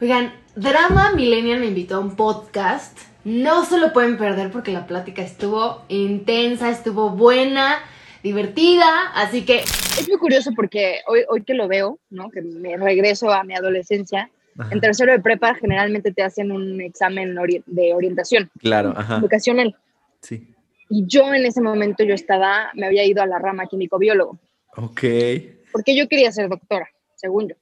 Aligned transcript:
Oigan, 0.00 0.32
Drama 0.54 1.12
Millennial 1.12 1.58
me 1.58 1.66
invitó 1.66 1.96
a 1.96 1.98
un 1.98 2.14
podcast. 2.14 2.96
No 3.24 3.64
se 3.64 3.78
lo 3.78 3.92
pueden 3.92 4.16
perder 4.16 4.52
porque 4.52 4.70
la 4.70 4.86
plática 4.86 5.22
estuvo 5.22 5.82
intensa, 5.88 6.70
estuvo 6.70 7.10
buena, 7.10 7.78
divertida, 8.22 9.10
así 9.14 9.44
que... 9.44 9.58
Es 9.58 10.08
muy 10.08 10.18
curioso 10.18 10.52
porque 10.54 11.00
hoy, 11.08 11.24
hoy 11.28 11.42
que 11.42 11.54
lo 11.54 11.66
veo, 11.66 11.98
¿no? 12.10 12.30
Que 12.30 12.42
me 12.42 12.76
regreso 12.76 13.32
a 13.32 13.42
mi 13.42 13.56
adolescencia, 13.56 14.30
en 14.70 14.80
tercero 14.80 15.10
de 15.10 15.18
prepa 15.18 15.56
generalmente 15.56 16.12
te 16.12 16.22
hacen 16.22 16.52
un 16.52 16.80
examen 16.80 17.36
de 17.66 17.92
orientación. 17.92 18.50
Claro, 18.60 18.94
ajá. 18.96 19.18
Vocacional. 19.18 19.74
Sí. 20.20 20.46
Y 20.88 21.06
yo 21.08 21.34
en 21.34 21.44
ese 21.44 21.60
momento 21.60 22.04
yo 22.04 22.14
estaba, 22.14 22.70
me 22.74 22.86
había 22.86 23.04
ido 23.04 23.20
a 23.20 23.26
la 23.26 23.40
rama 23.40 23.66
químico-biólogo. 23.66 24.38
Ok. 24.76 25.02
Porque 25.72 25.96
yo 25.96 26.08
quería 26.08 26.30
ser 26.30 26.48
doctora, 26.48 26.88
según 27.16 27.48
yo. 27.48 27.56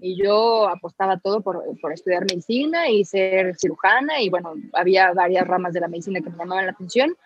Y 0.00 0.22
yo 0.22 0.68
apostaba 0.68 1.18
todo 1.18 1.40
por, 1.40 1.62
por, 1.80 1.92
estudiar 1.92 2.24
medicina 2.24 2.88
y 2.88 3.04
ser 3.04 3.56
cirujana 3.56 4.20
y 4.20 4.30
bueno, 4.30 4.54
había 4.72 5.12
varias 5.12 5.46
ramas 5.46 5.72
de 5.72 5.80
la 5.80 5.88
medicina 5.88 6.20
que 6.20 6.30
me 6.30 6.38
llamaban 6.38 6.66
la 6.66 6.72
atención 6.72 7.16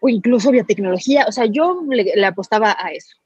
o 0.00 0.08
incluso 0.08 0.50
biotecnología, 0.50 1.26
o 1.28 1.32
sea, 1.32 1.44
yo 1.46 1.82
le, 1.88 2.24
apostaba 2.24 2.76
a 2.78 2.90
eso. 2.92 3.16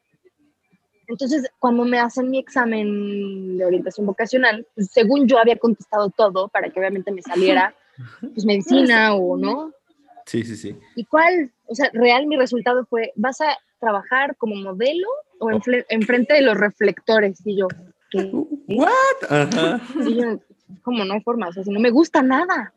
Entonces, 1.06 1.48
cuando 1.58 1.84
me 1.84 1.98
hacen 1.98 2.30
mi 2.30 2.38
examen 2.38 3.58
de 3.58 3.64
orientación 3.64 4.06
vocacional, 4.06 4.66
pues, 4.74 4.90
según 4.90 5.28
yo 5.28 5.38
había 5.38 5.56
contestado 5.56 6.10
todo 6.10 6.48
para 6.48 6.70
que 6.70 6.80
obviamente 6.80 7.12
me 7.12 7.22
saliera 7.22 7.74
pues 8.20 8.44
medicina 8.44 9.14
o 9.14 9.36
no. 9.36 9.72
Sí, 10.26 10.42
sí, 10.42 10.56
sí. 10.56 10.76
¿Y 10.96 11.04
cuál? 11.04 11.52
O 11.66 11.74
sea, 11.74 11.90
real 11.92 12.26
mi 12.26 12.36
resultado 12.36 12.84
fue, 12.86 13.12
¿vas 13.14 13.40
a 13.40 13.58
trabajar 13.78 14.36
como 14.36 14.56
modelo 14.56 15.06
o 15.38 15.50
enfrente 15.88 16.34
de 16.34 16.42
los 16.42 16.56
reflectores? 16.56 17.40
Y 17.44 17.58
yo, 17.58 17.68
¿qué? 18.10 18.30
¿What? 18.32 18.88
Ajá. 19.28 19.80
Y 20.06 20.14
yo, 20.14 20.40
¿cómo 20.82 21.04
no 21.04 21.14
hay 21.14 21.20
forma? 21.20 21.48
O 21.48 21.52
sea, 21.52 21.64
si 21.64 21.70
no 21.70 21.80
me 21.80 21.90
gusta 21.90 22.22
nada, 22.22 22.72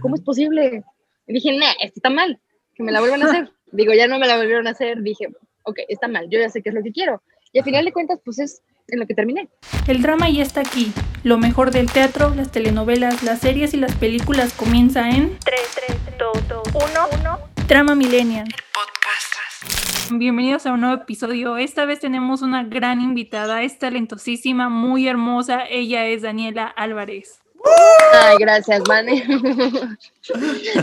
¿cómo 0.00 0.14
es 0.14 0.22
posible? 0.22 0.84
Y 1.26 1.32
dije, 1.32 1.56
no, 1.56 1.66
esto 1.80 1.94
está 1.96 2.10
mal, 2.10 2.38
que 2.74 2.82
me 2.82 2.92
la 2.92 3.00
vuelvan 3.00 3.22
a 3.22 3.26
hacer. 3.26 3.50
Digo, 3.72 3.92
ya 3.92 4.08
no 4.08 4.18
me 4.18 4.26
la 4.26 4.38
volvieron 4.38 4.66
a 4.66 4.70
hacer, 4.70 5.02
dije, 5.02 5.28
ok, 5.64 5.80
está 5.88 6.08
mal, 6.08 6.28
yo 6.30 6.38
ya 6.38 6.48
sé 6.48 6.62
qué 6.62 6.70
es 6.70 6.74
lo 6.74 6.82
que 6.82 6.92
quiero. 6.92 7.22
Y 7.52 7.58
al 7.58 7.64
final 7.64 7.84
de 7.84 7.92
cuentas, 7.92 8.20
pues 8.24 8.38
es 8.38 8.62
en 8.88 9.00
lo 9.00 9.06
que 9.06 9.14
terminé. 9.14 9.48
El 9.86 10.02
drama 10.02 10.28
ya 10.30 10.42
está 10.42 10.60
aquí. 10.60 10.92
Lo 11.22 11.38
mejor 11.38 11.70
del 11.70 11.90
teatro, 11.90 12.34
las 12.34 12.50
telenovelas, 12.50 13.22
las 13.22 13.40
series 13.40 13.74
y 13.74 13.76
las 13.76 13.94
películas 13.96 14.52
comienza 14.54 15.10
en 15.10 15.38
3, 15.40 15.60
3, 15.86 16.18
2, 16.18 16.48
2, 16.48 16.62
1, 16.74 16.84
1. 17.20 17.38
Drama 17.66 17.94
Millennial. 17.94 18.48
Bienvenidos 20.10 20.64
a 20.64 20.72
un 20.72 20.80
nuevo 20.80 21.02
episodio. 21.02 21.58
Esta 21.58 21.84
vez 21.84 22.00
tenemos 22.00 22.40
una 22.40 22.64
gran 22.64 23.00
invitada, 23.00 23.62
es 23.62 23.78
talentosísima, 23.78 24.70
muy 24.70 25.06
hermosa. 25.06 25.66
Ella 25.68 26.06
es 26.06 26.22
Daniela 26.22 26.66
Álvarez. 26.66 27.40
Ay, 28.14 28.36
gracias, 28.38 28.82
Vane. 28.84 29.22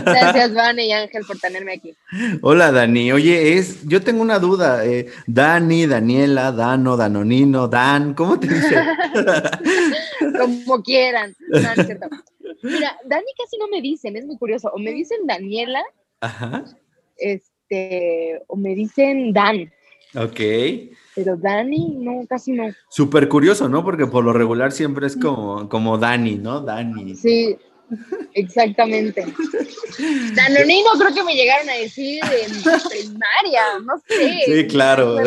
gracias, 0.04 0.54
Vane 0.54 0.86
y 0.86 0.92
Ángel, 0.92 1.24
por 1.26 1.38
tenerme 1.38 1.72
aquí. 1.72 1.96
Hola, 2.42 2.70
Dani. 2.70 3.10
Oye, 3.10 3.58
es, 3.58 3.82
yo 3.88 4.00
tengo 4.00 4.22
una 4.22 4.38
duda. 4.38 4.84
Eh, 4.86 5.06
Dani, 5.26 5.86
Daniela, 5.86 6.52
Dano, 6.52 6.96
Danonino, 6.96 7.66
Dan, 7.66 8.14
¿cómo 8.14 8.38
te 8.38 8.46
dicen? 8.46 8.84
Como 10.38 10.82
quieran. 10.82 11.34
Mira, 12.62 12.96
Dani 13.04 13.26
casi 13.36 13.58
no 13.58 13.66
me 13.68 13.80
dicen, 13.82 14.16
es 14.16 14.24
muy 14.24 14.38
curioso. 14.38 14.70
O 14.72 14.78
me 14.78 14.92
dicen 14.92 15.26
Daniela, 15.26 15.82
Ajá. 16.20 16.64
este, 17.16 17.55
o 18.46 18.56
me 18.56 18.74
dicen 18.74 19.32
Dan. 19.32 19.72
Ok. 20.14 20.40
Pero 21.14 21.36
Dani, 21.36 21.96
no, 21.98 22.26
casi 22.28 22.52
no. 22.52 22.64
Súper 22.88 23.28
curioso, 23.28 23.68
¿no? 23.68 23.84
Porque 23.84 24.06
por 24.06 24.24
lo 24.24 24.32
regular 24.32 24.72
siempre 24.72 25.06
es 25.06 25.16
como, 25.16 25.68
como 25.68 25.98
Dani, 25.98 26.36
¿no? 26.36 26.60
Dani. 26.60 27.14
Sí, 27.16 27.56
exactamente. 28.34 29.24
Danonino 30.34 30.90
creo 30.98 31.14
que 31.14 31.24
me 31.24 31.34
llegaron 31.34 31.68
a 31.68 31.74
decir 31.74 32.20
en 32.24 32.52
primaria, 32.62 33.62
no 33.84 33.98
sé. 34.06 34.40
Sí, 34.44 34.66
claro. 34.66 35.18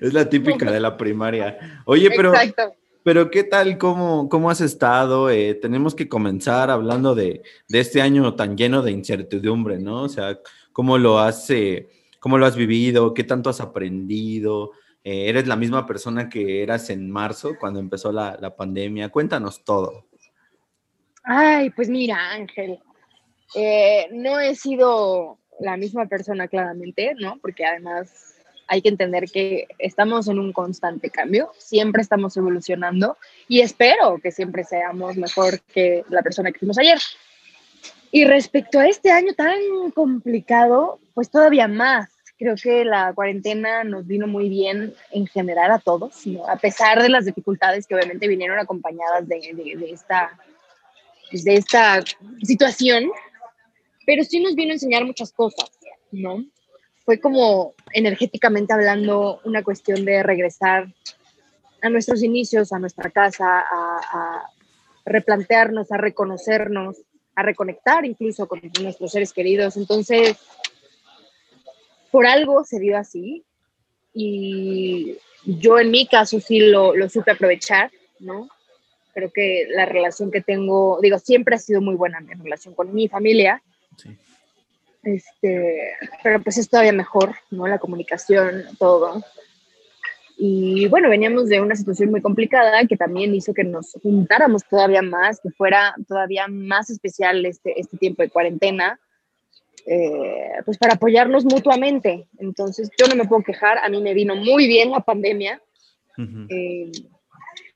es 0.00 0.12
la 0.12 0.28
típica 0.28 0.70
de 0.70 0.80
la 0.80 0.96
primaria. 0.96 1.82
Oye, 1.84 2.10
pero... 2.10 2.34
Exacto. 2.34 2.74
Pero 3.04 3.30
¿qué 3.30 3.42
tal? 3.42 3.78
¿Cómo, 3.78 4.28
cómo 4.28 4.50
has 4.50 4.60
estado? 4.60 5.30
Eh, 5.30 5.54
tenemos 5.54 5.94
que 5.94 6.10
comenzar 6.10 6.70
hablando 6.70 7.14
de, 7.14 7.42
de, 7.66 7.80
este 7.80 8.02
año 8.02 8.34
tan 8.34 8.54
lleno 8.54 8.82
de 8.82 8.90
incertidumbre, 8.90 9.78
¿no? 9.78 10.02
O 10.02 10.08
sea, 10.10 10.38
¿cómo 10.78 10.96
lo 10.96 11.18
has... 11.18 11.52
¿Cómo 12.20 12.38
lo 12.38 12.46
has 12.46 12.54
vivido? 12.54 13.12
¿Qué 13.12 13.24
tanto 13.24 13.50
has 13.50 13.60
aprendido? 13.60 14.70
Eh, 15.02 15.28
¿Eres 15.28 15.48
la 15.48 15.56
misma 15.56 15.86
persona 15.86 16.28
que 16.28 16.62
eras 16.62 16.88
en 16.90 17.10
marzo 17.10 17.56
cuando 17.58 17.80
empezó 17.80 18.12
la, 18.12 18.38
la, 18.40 18.54
pandemia? 18.54 19.08
Cuéntanos 19.08 19.64
todo. 19.64 20.06
Ay, 21.24 21.70
pues 21.70 21.88
mira, 21.88 22.30
Ángel, 22.30 22.78
eh, 23.56 24.06
no 24.12 24.38
he 24.38 24.54
sido 24.54 25.38
la 25.58 25.76
misma 25.76 26.06
persona 26.06 26.46
claramente, 26.46 27.16
¿no? 27.18 27.40
Porque 27.42 27.64
además 27.64 28.36
hay 28.68 28.80
que 28.80 28.88
entender 28.88 29.24
que 29.32 29.66
estamos 29.80 30.28
en 30.28 30.38
un 30.38 30.52
constante 30.52 31.10
cambio, 31.10 31.50
siempre 31.58 32.02
estamos 32.02 32.36
evolucionando 32.36 33.16
y 33.48 33.62
espero 33.62 34.20
que 34.22 34.30
siempre 34.30 34.62
seamos 34.62 35.16
mejor 35.16 35.60
que 35.62 36.04
la 36.08 36.22
persona 36.22 36.52
que 36.52 36.60
fuimos 36.60 36.78
ayer. 36.78 36.98
Y 38.10 38.24
respecto 38.24 38.78
a 38.78 38.86
este 38.86 39.10
año 39.10 39.34
tan 39.34 39.58
complicado, 39.94 41.00
pues 41.14 41.30
todavía 41.30 41.68
más. 41.68 42.08
Creo 42.38 42.54
que 42.54 42.84
la 42.84 43.12
cuarentena 43.14 43.82
nos 43.82 44.06
vino 44.06 44.28
muy 44.28 44.48
bien 44.48 44.94
en 45.10 45.26
general 45.26 45.72
a 45.72 45.80
todos, 45.80 46.22
a 46.48 46.56
pesar 46.56 47.02
de 47.02 47.08
las 47.08 47.24
dificultades 47.24 47.86
que 47.86 47.96
obviamente 47.96 48.28
vinieron 48.28 48.58
acompañadas 48.60 49.26
de, 49.26 49.40
de, 49.54 49.90
esta, 49.90 50.38
pues, 51.30 51.42
de 51.42 51.54
esta 51.54 52.04
situación, 52.44 53.10
pero 54.06 54.22
sí 54.22 54.40
nos 54.40 54.54
vino 54.54 54.70
a 54.70 54.74
enseñar 54.74 55.04
muchas 55.04 55.32
cosas, 55.32 55.68
¿no? 56.12 56.44
Fue 57.04 57.18
como 57.18 57.74
energéticamente 57.92 58.72
hablando 58.72 59.40
una 59.44 59.64
cuestión 59.64 60.04
de 60.04 60.22
regresar 60.22 60.86
a 61.82 61.88
nuestros 61.88 62.22
inicios, 62.22 62.72
a 62.72 62.78
nuestra 62.78 63.10
casa, 63.10 63.46
a, 63.46 64.00
a 64.12 64.50
replantearnos, 65.04 65.90
a 65.90 65.96
reconocernos, 65.96 66.98
a 67.38 67.42
reconectar 67.42 68.04
incluso 68.04 68.48
con 68.48 68.60
nuestros 68.82 69.12
seres 69.12 69.32
queridos. 69.32 69.76
Entonces, 69.76 70.36
por 72.10 72.26
algo 72.26 72.64
se 72.64 72.80
dio 72.80 72.98
así 72.98 73.44
y 74.12 75.16
yo 75.44 75.78
en 75.78 75.92
mi 75.92 76.08
caso 76.08 76.40
sí 76.40 76.58
lo, 76.58 76.96
lo 76.96 77.08
supe 77.08 77.30
aprovechar, 77.30 77.92
¿no? 78.18 78.48
Creo 79.14 79.30
que 79.32 79.68
la 79.70 79.86
relación 79.86 80.32
que 80.32 80.40
tengo, 80.40 80.98
digo, 81.00 81.20
siempre 81.20 81.54
ha 81.54 81.58
sido 81.58 81.80
muy 81.80 81.94
buena 81.94 82.18
mi 82.18 82.34
relación 82.34 82.74
con 82.74 82.92
mi 82.92 83.06
familia. 83.06 83.62
Sí. 83.96 84.16
Este, 85.04 85.92
pero 86.24 86.42
pues 86.42 86.58
es 86.58 86.68
todavía 86.68 86.92
mejor, 86.92 87.36
¿no? 87.52 87.68
La 87.68 87.78
comunicación, 87.78 88.64
todo. 88.80 89.22
Y 90.40 90.86
bueno, 90.86 91.08
veníamos 91.08 91.48
de 91.48 91.60
una 91.60 91.74
situación 91.74 92.12
muy 92.12 92.22
complicada 92.22 92.86
que 92.86 92.96
también 92.96 93.34
hizo 93.34 93.52
que 93.52 93.64
nos 93.64 93.94
juntáramos 94.00 94.62
todavía 94.70 95.02
más, 95.02 95.40
que 95.40 95.50
fuera 95.50 95.96
todavía 96.06 96.46
más 96.46 96.90
especial 96.90 97.44
este, 97.44 97.78
este 97.80 97.96
tiempo 97.96 98.22
de 98.22 98.30
cuarentena, 98.30 99.00
eh, 99.84 100.52
pues 100.64 100.78
para 100.78 100.94
apoyarnos 100.94 101.44
mutuamente. 101.44 102.28
Entonces, 102.38 102.88
yo 102.96 103.08
no 103.08 103.16
me 103.16 103.24
puedo 103.24 103.42
quejar, 103.42 103.78
a 103.78 103.88
mí 103.88 104.00
me 104.00 104.14
vino 104.14 104.36
muy 104.36 104.68
bien 104.68 104.92
la 104.92 105.00
pandemia. 105.00 105.60
Eh, 106.48 106.92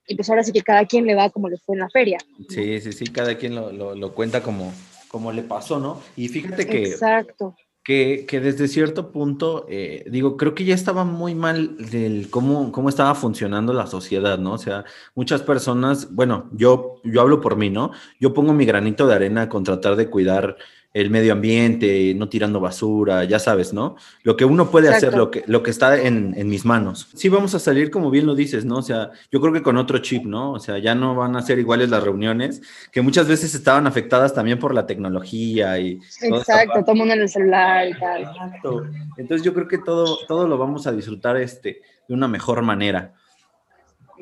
y 0.07 0.15
pues 0.15 0.31
ahora 0.31 0.45
sí 0.45 0.53
que 0.53 0.63
cada 0.63 0.87
quien 0.87 1.05
le 1.05 1.17
va 1.17 1.31
como 1.31 1.49
le 1.49 1.59
fue 1.59 1.75
en 1.75 1.81
la 1.81 1.91
feria. 1.91 2.19
Sí, 2.49 2.81
sí, 2.81 2.93
sí, 2.93 3.07
cada 3.07 3.37
quien 3.37 3.57
lo, 3.57 3.73
lo, 3.73 3.97
lo 3.97 4.15
cuenta 4.15 4.41
como, 4.41 4.73
como 5.09 5.33
le 5.33 5.43
pasó, 5.43 5.81
¿no? 5.81 6.01
Y 6.15 6.29
fíjate 6.29 6.65
que... 6.69 6.85
Exacto 6.85 7.57
que, 7.85 8.27
que, 8.29 8.41
desde 8.41 8.69
cierto 8.69 9.11
punto, 9.11 9.67
eh, 9.69 10.05
digo, 10.09 10.37
creo 10.37 10.55
que 10.55 10.65
ya 10.65 10.75
estaba 10.75 11.05
muy 11.05 11.35
mal 11.35 11.77
del 11.77 12.31
cómo, 12.31 12.71
cómo 12.71 12.89
estaba 12.89 13.15
funcionando 13.15 13.73
la 13.73 13.87
sociedad, 13.87 14.39
¿no? 14.39 14.53
O 14.53 14.59
sea, 14.59 14.85
muchas 15.15 15.43
personas, 15.43 16.15
bueno, 16.15 16.49
yo, 16.53 17.01
yo 17.05 17.21
hablo 17.21 17.41
por 17.41 17.57
mí, 17.57 17.71
¿no? 17.71 17.91
Yo 18.21 18.33
pongo 18.35 18.53
mi 18.53 18.67
granito 18.67 19.07
de 19.07 19.15
arena 19.15 19.49
con 19.49 19.65
tratar 19.65 19.97
de 19.97 20.09
cuidar 20.09 20.57
el 20.95 21.09
medio 21.09 21.33
ambiente, 21.33 22.15
no 22.15 22.29
tirando 22.29 22.61
basura, 22.61 23.25
ya 23.25 23.39
sabes, 23.39 23.73
¿no? 23.73 23.97
Lo 24.23 24.37
que 24.37 24.45
uno 24.45 24.71
puede 24.71 24.91
hacer, 24.91 25.15
lo 25.15 25.31
que, 25.31 25.43
lo 25.47 25.63
que 25.63 25.71
está 25.71 25.99
en, 25.99 26.35
en, 26.37 26.49
mis 26.49 26.67
manos. 26.67 27.09
Sí, 27.15 27.31
vamos 27.31 27.55
a 27.55 27.59
salir, 27.59 27.91
como 27.91 28.11
bien 28.11 28.27
lo 28.27 28.35
dices, 28.35 28.65
¿no? 28.65 28.77
O 28.77 28.83
sea, 28.83 29.11
yo 29.31 29.41
creo 29.41 29.53
que 29.55 29.63
con 29.63 29.79
otro 29.79 29.99
chip, 29.99 30.25
¿no? 30.25 30.53
O 30.53 30.61
sea, 30.61 30.79
ya 30.79 30.95
no 30.95 31.15
van 31.15 31.35
a 31.37 31.43
ser 31.43 31.59
iguales 31.59 31.89
las 31.89 32.03
reuniones, 32.03 32.61
que 32.91 33.01
muchas 33.01 33.27
veces 33.27 33.55
estaban 33.55 33.87
afectadas 33.87 34.35
también 34.35 34.59
por 34.59 34.75
la 34.75 34.87
tecnología 34.87 35.79
y... 35.79 35.99
Exacto, 36.21 36.81
todo 36.81 36.93
el 36.93 36.99
mundo 36.99 37.15
en 37.15 37.23
el 37.23 37.29
celular 37.29 37.89
y 37.89 37.99
tal. 37.99 38.23
Exacto. 38.23 38.87
Entonces 39.17 39.45
yo 39.45 39.55
creo 39.55 39.69
que 39.69 39.79
todo, 39.79 40.19
todo 40.29 40.47
lo 40.47 40.59
vamos 40.59 40.87
a 40.87 40.93
disfrutar 40.93 41.39
este, 41.39 41.81
de 42.07 42.15
una 42.15 42.29
mejor 42.29 42.61
manera. 42.61 43.15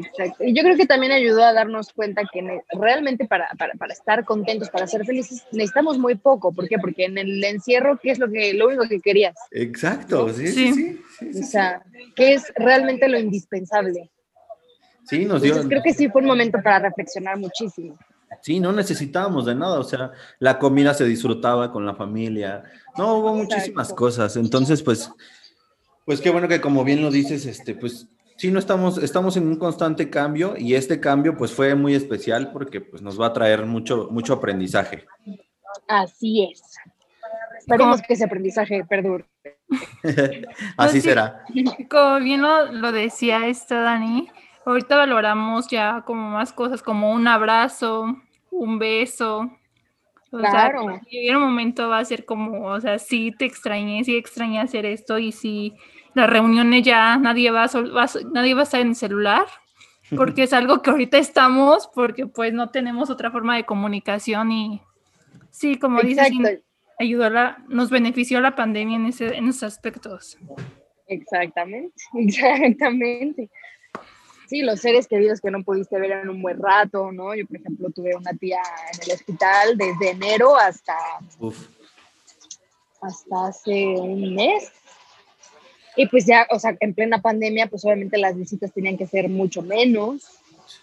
Exacto. 0.07 0.45
Y 0.45 0.55
yo 0.55 0.63
creo 0.63 0.77
que 0.77 0.87
también 0.87 1.13
ayudó 1.13 1.45
a 1.45 1.53
darnos 1.53 1.93
cuenta 1.93 2.23
que 2.33 2.63
realmente 2.73 3.27
para, 3.27 3.49
para, 3.59 3.75
para, 3.75 3.93
estar 3.93 4.25
contentos, 4.25 4.71
para 4.71 4.87
ser 4.87 5.05
felices, 5.05 5.45
necesitamos 5.53 5.99
muy 5.99 6.15
poco. 6.17 6.53
¿Por 6.53 6.69
qué? 6.69 6.79
Porque 6.79 7.05
en 7.05 7.19
el 7.19 7.43
encierro, 7.43 7.99
¿qué 7.99 8.11
es 8.11 8.19
lo, 8.19 8.31
que, 8.31 8.55
lo 8.55 8.69
único 8.69 8.89
que 8.89 9.01
querías? 9.01 9.35
Exacto, 9.51 10.33
sí, 10.33 10.49
sí, 10.49 11.01
sí, 11.19 11.41
O 11.41 11.43
sea, 11.45 11.83
¿qué 12.17 12.35
es 12.35 12.53
realmente 12.57 13.09
lo 13.09 13.19
indispensable? 13.19 14.11
Sí, 15.05 15.25
nos 15.25 15.43
dio. 15.43 15.53
Entonces 15.53 15.69
creo 15.69 15.83
que 15.83 15.95
sí 15.95 16.09
fue 16.09 16.23
un 16.23 16.29
momento 16.29 16.59
para 16.63 16.79
reflexionar 16.79 17.39
muchísimo. 17.39 17.99
Sí, 18.43 18.61
no 18.61 18.73
necesitábamos 18.73 19.45
de 19.45 19.55
nada, 19.55 19.81
o 19.81 19.85
sea, 19.85 20.13
la 20.39 20.59
comida 20.59 20.95
se 20.95 21.05
disfrutaba 21.05 21.73
con 21.73 21.85
la 21.85 21.95
familia, 21.95 22.63
no, 22.97 23.17
hubo 23.17 23.35
muchísimas 23.35 23.89
Exacto. 23.89 23.97
cosas, 23.97 24.37
entonces, 24.37 24.83
pues, 24.83 25.11
pues 26.07 26.21
qué 26.21 26.31
bueno 26.31 26.47
que 26.47 26.61
como 26.61 26.85
bien 26.85 27.03
lo 27.03 27.11
dices, 27.11 27.45
este, 27.45 27.75
pues, 27.75 28.07
sí, 28.41 28.51
no 28.51 28.59
estamos, 28.59 28.97
estamos 28.97 29.37
en 29.37 29.47
un 29.47 29.57
constante 29.57 30.09
cambio 30.09 30.55
y 30.57 30.75
este 30.75 30.99
cambio, 30.99 31.37
pues, 31.37 31.53
fue 31.53 31.75
muy 31.75 31.95
especial 31.95 32.53
porque, 32.53 32.81
pues, 32.81 33.03
nos 33.03 33.21
va 33.21 33.27
a 33.27 33.33
traer 33.35 33.67
mucho, 33.67 34.09
mucho 34.11 34.33
aprendizaje. 34.33 35.05
Así 35.87 36.49
es. 36.51 36.63
Esperemos 37.59 38.01
que 38.01 38.15
ese 38.15 38.25
aprendizaje 38.25 38.83
perdure. 38.89 39.27
Así 40.79 41.03
sí. 41.03 41.09
será. 41.09 41.45
Como 41.91 42.21
bien 42.21 42.41
lo, 42.41 42.73
lo 42.73 42.93
decía 42.93 43.47
esta 43.47 43.83
Dani, 43.83 44.29
ahorita 44.65 44.97
valoramos 44.97 45.69
ya 45.69 46.03
como 46.07 46.31
más 46.31 46.55
cosas 46.55 46.83
como 46.83 47.13
un 47.13 47.29
abrazo, 47.29 48.07
un 48.51 48.79
beso. 48.79 49.51
O 50.33 50.39
Claro. 50.39 50.85
sea, 50.87 51.01
y 51.11 51.29
en 51.29 51.37
un 51.37 51.43
momento 51.43 51.91
va 51.91 51.99
a 51.99 52.05
ser 52.07 52.25
como, 52.25 52.69
o 52.69 52.81
sea, 52.81 52.99
sí 52.99 53.35
te 53.39 53.45
extrañé, 53.45 54.03
sí 54.03 54.17
extrañé 54.17 54.61
hacer 54.61 54.87
esto 54.87 55.19
y 55.19 55.31
si 55.31 55.75
las 56.15 56.29
reuniones 56.29 56.83
ya 56.85 57.17
nadie 57.17 57.51
va 57.51 57.67
va 57.67 58.07
nadie 58.33 58.55
va 58.55 58.61
a 58.61 58.65
estar 58.65 58.81
en 58.81 58.89
el 58.89 58.97
celular, 58.97 59.47
porque 60.17 60.45
es 60.45 60.53
algo 60.53 60.83
que 60.83 60.91
ahorita 60.91 61.19
estamos, 61.19 61.89
porque 61.95 62.27
pues 62.27 62.53
no 62.53 62.71
tenemos 62.71 63.11
otra 63.11 63.31
forma 63.31 63.57
de 63.57 63.65
comunicación 63.65 64.53
y 64.53 64.81
sí, 65.51 65.79
como 65.79 66.01
dices, 66.01 66.29
Exacto, 66.29 66.63
ayudó 66.99 67.31
la, 67.31 67.65
nos 67.69 67.91
benefició 67.91 68.41
la 68.41 68.55
pandemia 68.55 68.97
en, 68.97 69.07
ese, 69.07 69.37
en 69.37 69.49
esos 69.49 69.65
aspectos. 69.65 70.39
exactamente, 71.07 71.95
exactamente. 72.15 73.51
Sí, 74.49 74.63
los 74.63 74.81
seres 74.81 75.07
queridos 75.07 75.41
que 75.41 75.51
no 75.53 75.63
pudiste 75.63 75.97
ver 76.01 76.11
en 76.11 76.29
un 76.29 76.43
buen 76.43 76.61
rato, 76.61 77.13
¿no? 77.13 77.37
Yo, 77.37 77.47
por 77.47 77.57
ejemplo, 77.57 77.89
tuve 77.91 78.17
una 78.17 78.33
tía 78.33 78.59
en 78.93 79.03
el 79.05 79.15
hospital 79.15 79.79
desde 79.79 80.11
enero 80.11 80.57
hasta, 80.57 80.97
Uf, 81.39 81.69
hasta 83.01 83.47
hace 83.47 83.87
un 83.87 84.35
mes. 84.35 84.73
Y 85.97 86.07
pues 86.07 86.25
ya, 86.27 86.47
o 86.51 86.59
sea, 86.59 86.77
en 86.81 86.95
plena 86.95 87.21
pandemia, 87.21 87.67
pues 87.67 87.85
obviamente 87.85 88.19
las 88.19 88.37
visitas 88.37 88.73
tenían 88.73 88.97
que 88.97 89.07
ser 89.07 89.29
mucho 89.29 89.63
menos, 89.63 90.23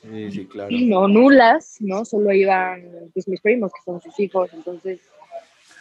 sí, 0.01 0.31
sí, 0.31 0.45
claro. 0.45 0.69
no 0.71 1.07
nulas, 1.07 1.77
¿no? 1.80 2.04
Solo 2.06 2.33
iban 2.33 2.83
pues, 3.13 3.27
mis 3.27 3.42
primos, 3.42 3.71
que 3.71 3.81
son 3.86 4.01
sus 4.01 4.19
hijos. 4.19 4.50
Entonces, 4.54 5.00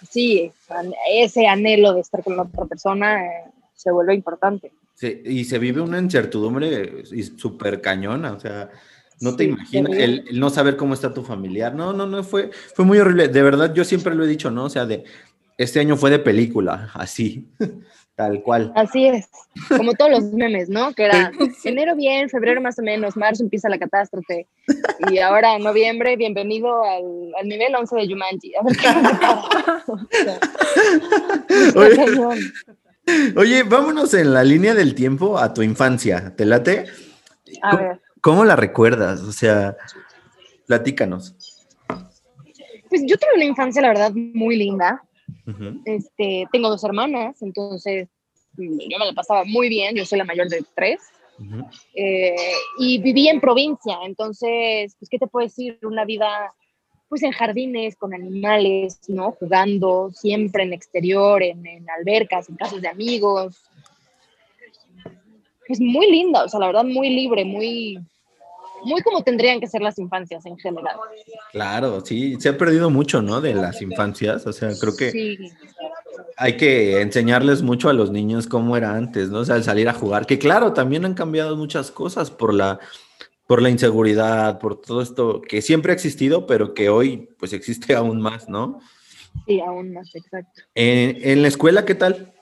sí, 0.08 0.50
ese 1.11 1.46
anhelo 1.46 1.93
de 1.94 2.00
estar 2.00 2.23
con 2.23 2.37
la 2.37 2.43
otra 2.43 2.64
persona 2.67 3.25
eh, 3.25 3.44
se 3.75 3.90
vuelve 3.90 4.14
importante. 4.14 4.73
Sí, 4.94 5.23
y 5.25 5.44
se 5.44 5.58
vive 5.58 5.81
una 5.81 5.99
incertidumbre 5.99 7.02
y 7.12 7.23
súper 7.23 7.81
cañona, 7.82 8.32
o 8.32 8.40
sea, 8.40 8.70
no 9.20 9.37
te 9.37 9.44
Sí, 9.44 9.50
imaginas 9.50 9.90
terrible. 9.93 10.05
el, 10.23 10.28
el 10.28 10.40
no 10.40 10.50
saber 10.50 10.76
cómo 10.76 10.94
está 10.94 11.12
tu 11.12 11.23
familiar. 11.23 11.75
No, 11.75 11.93
no, 11.93 12.06
no, 12.06 12.23
fue, 12.25 12.50
fue 12.75 12.84
muy 12.84 12.99
horrible. 12.99 13.28
De 13.28 13.43
verdad, 13.43 13.75
yo 13.75 13.84
siempre 13.84 14.14
lo 14.14 14.25
he 14.25 14.28
dicho, 14.28 14.50
¿no? 14.50 14.64
O 14.64 14.70
sea, 14.70 14.87
de 14.87 15.05
este 15.58 15.81
año 15.81 15.96
fue 15.96 16.11
de 16.11 16.19
película, 16.19 16.90
así, 16.94 17.49
tal 18.17 18.43
cual. 18.43 18.73
Así 18.75 19.07
es, 19.07 19.29
como 19.69 19.93
todos 19.93 20.11
los 20.11 20.33
memes, 20.33 20.69
¿no? 20.69 20.93
Que 20.95 21.05
era 21.05 21.31
enero 21.65 21.95
bien, 21.95 22.29
febrero 22.29 22.61
más 22.61 22.79
o 22.79 22.83
menos, 22.83 23.17
marzo 23.17 23.45
empieza 23.45 23.69
la 23.69 23.79
catástrofe. 23.79 24.49
Y 25.11 25.19
ahora 25.19 25.59
noviembre, 25.59 26.17
bienvenido 26.17 26.83
al, 26.83 27.33
al 27.39 27.49
nivel 27.49 27.75
11 27.75 27.97
de 27.97 28.09
Jumanji. 28.09 28.55
A 28.57 28.63
ver 28.63 28.77
qué. 28.77 28.89
Oye, 33.37 33.63
vámonos 33.63 34.15
en 34.15 34.33
la 34.35 34.43
línea 34.43 34.75
del 34.75 34.95
tiempo 34.95 35.39
a 35.39 35.55
tu 35.55 35.62
infancia. 35.62 36.35
¿Te 36.35 36.45
late? 36.45 36.87
A 37.62 37.71
¿Cómo, 37.71 37.83
ver, 37.83 38.01
cómo 38.21 38.45
la 38.45 38.57
recuerdas? 38.57 39.21
O 39.21 39.31
sea, 39.31 39.77
platícanos. 40.67 41.37
pues 42.89 43.03
yo 43.07 43.17
tuve 43.17 43.37
una 43.37 43.45
infancia, 43.45 43.83
la 43.83 43.89
verdad, 43.89 44.11
muy 44.12 44.57
linda. 44.57 45.06
Este, 45.85 46.47
tengo 46.51 46.69
dos 46.69 46.83
hermanas, 46.83 47.41
entonces 47.41 48.09
mm, 48.57 48.79
yo 48.89 48.99
me 48.99 49.07
la 49.07 49.13
pasaba 49.13 49.45
muy 49.45 49.69
bien, 49.69 49.95
yo 49.95 50.05
soy 50.05 50.19
la 50.19 50.25
mayor 50.25 50.49
de 50.49 50.65
tres. 50.75 51.01
Eh, 51.95 52.35
y 52.79 52.99
viví 52.99 53.29
en 53.29 53.41
provincia, 53.41 53.99
entonces, 54.05 54.97
pues, 54.99 55.09
¿qué 55.11 55.19
te 55.19 55.27
puedo 55.27 55.47
decir? 55.47 55.79
Una 55.83 56.07
vida, 56.07 56.55
pues, 57.09 57.23
en 57.23 57.33
jardines, 57.33 57.95
con 57.97 58.15
animales, 58.15 59.01
¿no? 59.09 59.33
Jugando, 59.33 60.11
siempre 60.13 60.63
en 60.63 60.73
exterior, 60.73 61.43
en, 61.43 61.67
en 61.67 61.91
albercas, 61.91 62.49
en 62.49 62.57
casas 62.57 62.81
de 62.81 62.89
amigos. 62.89 63.63
Pues 65.67 65.81
muy 65.81 66.11
linda, 66.11 66.45
o 66.45 66.49
sea, 66.49 66.61
la 66.61 66.69
verdad, 66.69 66.85
muy 66.85 67.11
libre, 67.11 67.45
muy, 67.45 67.99
muy 68.87 69.03
como 69.03 69.23
tendrían 69.23 69.61
que 69.61 69.67
ser 69.67 69.83
las 69.83 69.99
infancias 69.99 70.47
en 70.47 70.56
general. 70.59 70.97
Claro, 71.53 72.00
sí, 72.05 72.37
se 72.38 72.50
ha 72.50 72.56
perdido 72.56 72.88
mucho, 72.88 73.21
¿no? 73.21 73.41
De 73.41 73.55
las 73.55 73.83
infancias. 73.83 74.47
O 74.47 74.53
sea, 74.53 74.71
creo 74.81 74.97
que 74.97 75.11
Sí, 75.11 75.38
hay 76.37 76.56
que 76.56 77.00
enseñarles 77.00 77.62
mucho 77.62 77.88
a 77.88 77.93
los 77.93 78.11
niños 78.11 78.47
cómo 78.47 78.77
era 78.77 78.94
antes, 78.94 79.31
¿no? 79.31 79.41
O 79.41 79.44
sea, 79.44 79.56
el 79.56 79.65
salir 79.65 79.88
a 79.88 79.94
jugar, 79.94 80.27
que 80.27 80.38
claro, 80.38 80.73
también 80.73 81.05
han 81.05 81.15
cambiado 81.15 81.56
muchas 81.56 81.91
cosas 81.91 82.31
por 82.31 82.55
la, 82.55 82.79
por 83.47 83.62
la 83.62 83.71
inseguridad, 83.71 84.59
por 84.59 84.81
todo 84.81 85.03
esto 85.03 85.41
que 85.43 85.62
siempre 85.62 85.93
ha 85.93 85.94
existido, 85.94 86.47
pero 86.47 86.75
que 86.75 86.88
hoy 86.88 87.29
pues 87.38 87.53
existe 87.53 87.94
aún 87.94 88.21
más, 88.21 88.49
¿no? 88.49 88.81
sí, 89.47 89.61
aún 89.61 89.93
más, 89.93 90.15
exacto. 90.15 90.62
En, 90.75 91.19
en 91.23 91.43
la 91.43 91.49
escuela, 91.49 91.85
¿qué 91.85 91.94
tal? 91.94 92.33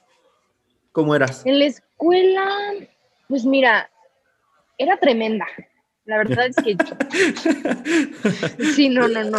¿Cómo 0.92 1.14
eras? 1.16 1.44
En 1.44 1.58
la 1.58 1.66
escuela, 1.66 2.48
pues 3.28 3.44
mira, 3.44 3.90
era 4.78 4.96
tremenda. 4.98 5.46
La 6.06 6.18
verdad 6.18 6.46
es 6.46 6.56
que 6.56 6.76
sí, 8.74 8.90
no, 8.90 9.08
no, 9.08 9.24
no. 9.24 9.38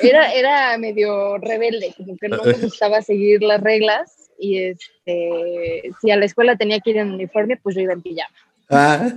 Era, 0.00 0.32
era 0.32 0.78
medio 0.78 1.38
rebelde, 1.38 1.94
como 1.96 2.16
que 2.16 2.28
no 2.28 2.42
me 2.44 2.52
gustaba 2.62 3.02
seguir 3.02 3.42
las 3.42 3.60
reglas 3.60 4.30
y 4.38 4.58
este, 4.58 5.90
si 6.00 6.10
a 6.10 6.16
la 6.16 6.26
escuela 6.26 6.56
tenía 6.56 6.80
que 6.80 6.90
ir 6.90 6.98
en 6.98 7.12
uniforme, 7.12 7.56
pues 7.56 7.74
yo 7.74 7.82
iba 7.82 7.92
en 7.92 8.02
pijama. 8.02 8.34
Ah, 8.70 9.08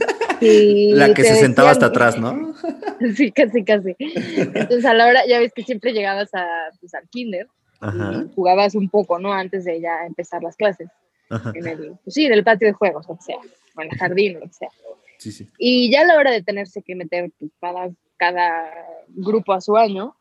Y 0.42 0.94
la 0.94 1.14
que 1.14 1.24
se 1.24 1.36
sentaba 1.36 1.72
hasta 1.72 1.88
atrás, 1.88 2.18
¿no? 2.18 2.54
Sí, 3.16 3.32
casi, 3.32 3.64
casi. 3.64 3.96
Entonces 4.00 4.84
a 4.86 4.94
la 4.96 5.06
hora, 5.06 5.22
ya 5.28 5.40
ves 5.40 5.54
que 5.54 5.62
siempre 5.62 5.94
llegabas 5.94 6.34
a, 6.34 6.48
pues, 6.80 6.96
al 6.96 7.08
kinder 7.10 7.48
Ajá, 7.80 8.24
y 8.26 8.34
jugabas 8.34 8.74
un 8.74 8.90
poco, 8.90 9.20
¿no? 9.20 9.32
Antes 9.32 9.66
de 9.66 9.80
ya 9.80 10.08
empezar 10.08 10.42
las 10.42 10.56
clases, 10.56 10.90
ajá, 11.30 11.52
en 11.54 11.68
el, 11.68 11.94
pues 12.04 12.16
sí, 12.16 12.26
en 12.26 12.34
el 12.34 12.44
patio 12.44 12.68
de 12.68 12.74
juegos, 12.74 13.06
o 13.08 13.18
sea, 13.22 13.38
o 13.76 13.82
en 13.82 13.92
el 13.92 13.98
jardín, 13.98 14.38
o 14.38 14.52
sea. 14.52 14.70
Sí, 15.18 15.32
sí. 15.32 15.48
Y 15.58 15.92
ya 15.92 16.02
a 16.02 16.06
la 16.06 16.16
hora 16.16 16.32
de 16.32 16.44
tenerse 16.44 16.82
que 16.82 16.96
meter 16.96 17.32
pues, 17.40 17.52
cada, 17.60 17.90
cada 18.18 18.72
grupo 19.10 19.54
a 19.54 19.62
su 19.62 19.78
año, 19.78 20.16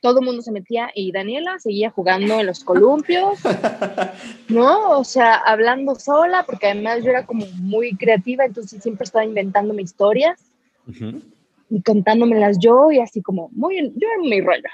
todo 0.00 0.20
el 0.20 0.26
mundo 0.26 0.42
se 0.42 0.52
metía 0.52 0.90
y 0.94 1.12
Daniela 1.12 1.58
seguía 1.58 1.90
jugando 1.90 2.40
en 2.40 2.46
los 2.46 2.64
columpios, 2.64 3.40
¿no? 4.48 4.98
O 4.98 5.04
sea, 5.04 5.34
hablando 5.34 5.94
sola, 5.94 6.44
porque 6.44 6.66
además 6.66 7.02
yo 7.02 7.10
era 7.10 7.26
como 7.26 7.46
muy 7.56 7.96
creativa, 7.96 8.44
entonces 8.44 8.82
siempre 8.82 9.04
estaba 9.04 9.24
inventándome 9.24 9.82
historias 9.82 10.40
Ujú. 10.86 11.22
y 11.70 11.82
contándomelas 11.82 12.58
yo 12.58 12.90
y 12.90 13.00
así 13.00 13.22
como, 13.22 13.48
muy, 13.52 13.92
yo 13.96 14.08
en 14.22 14.30
mi 14.30 14.40
rollo. 14.40 14.68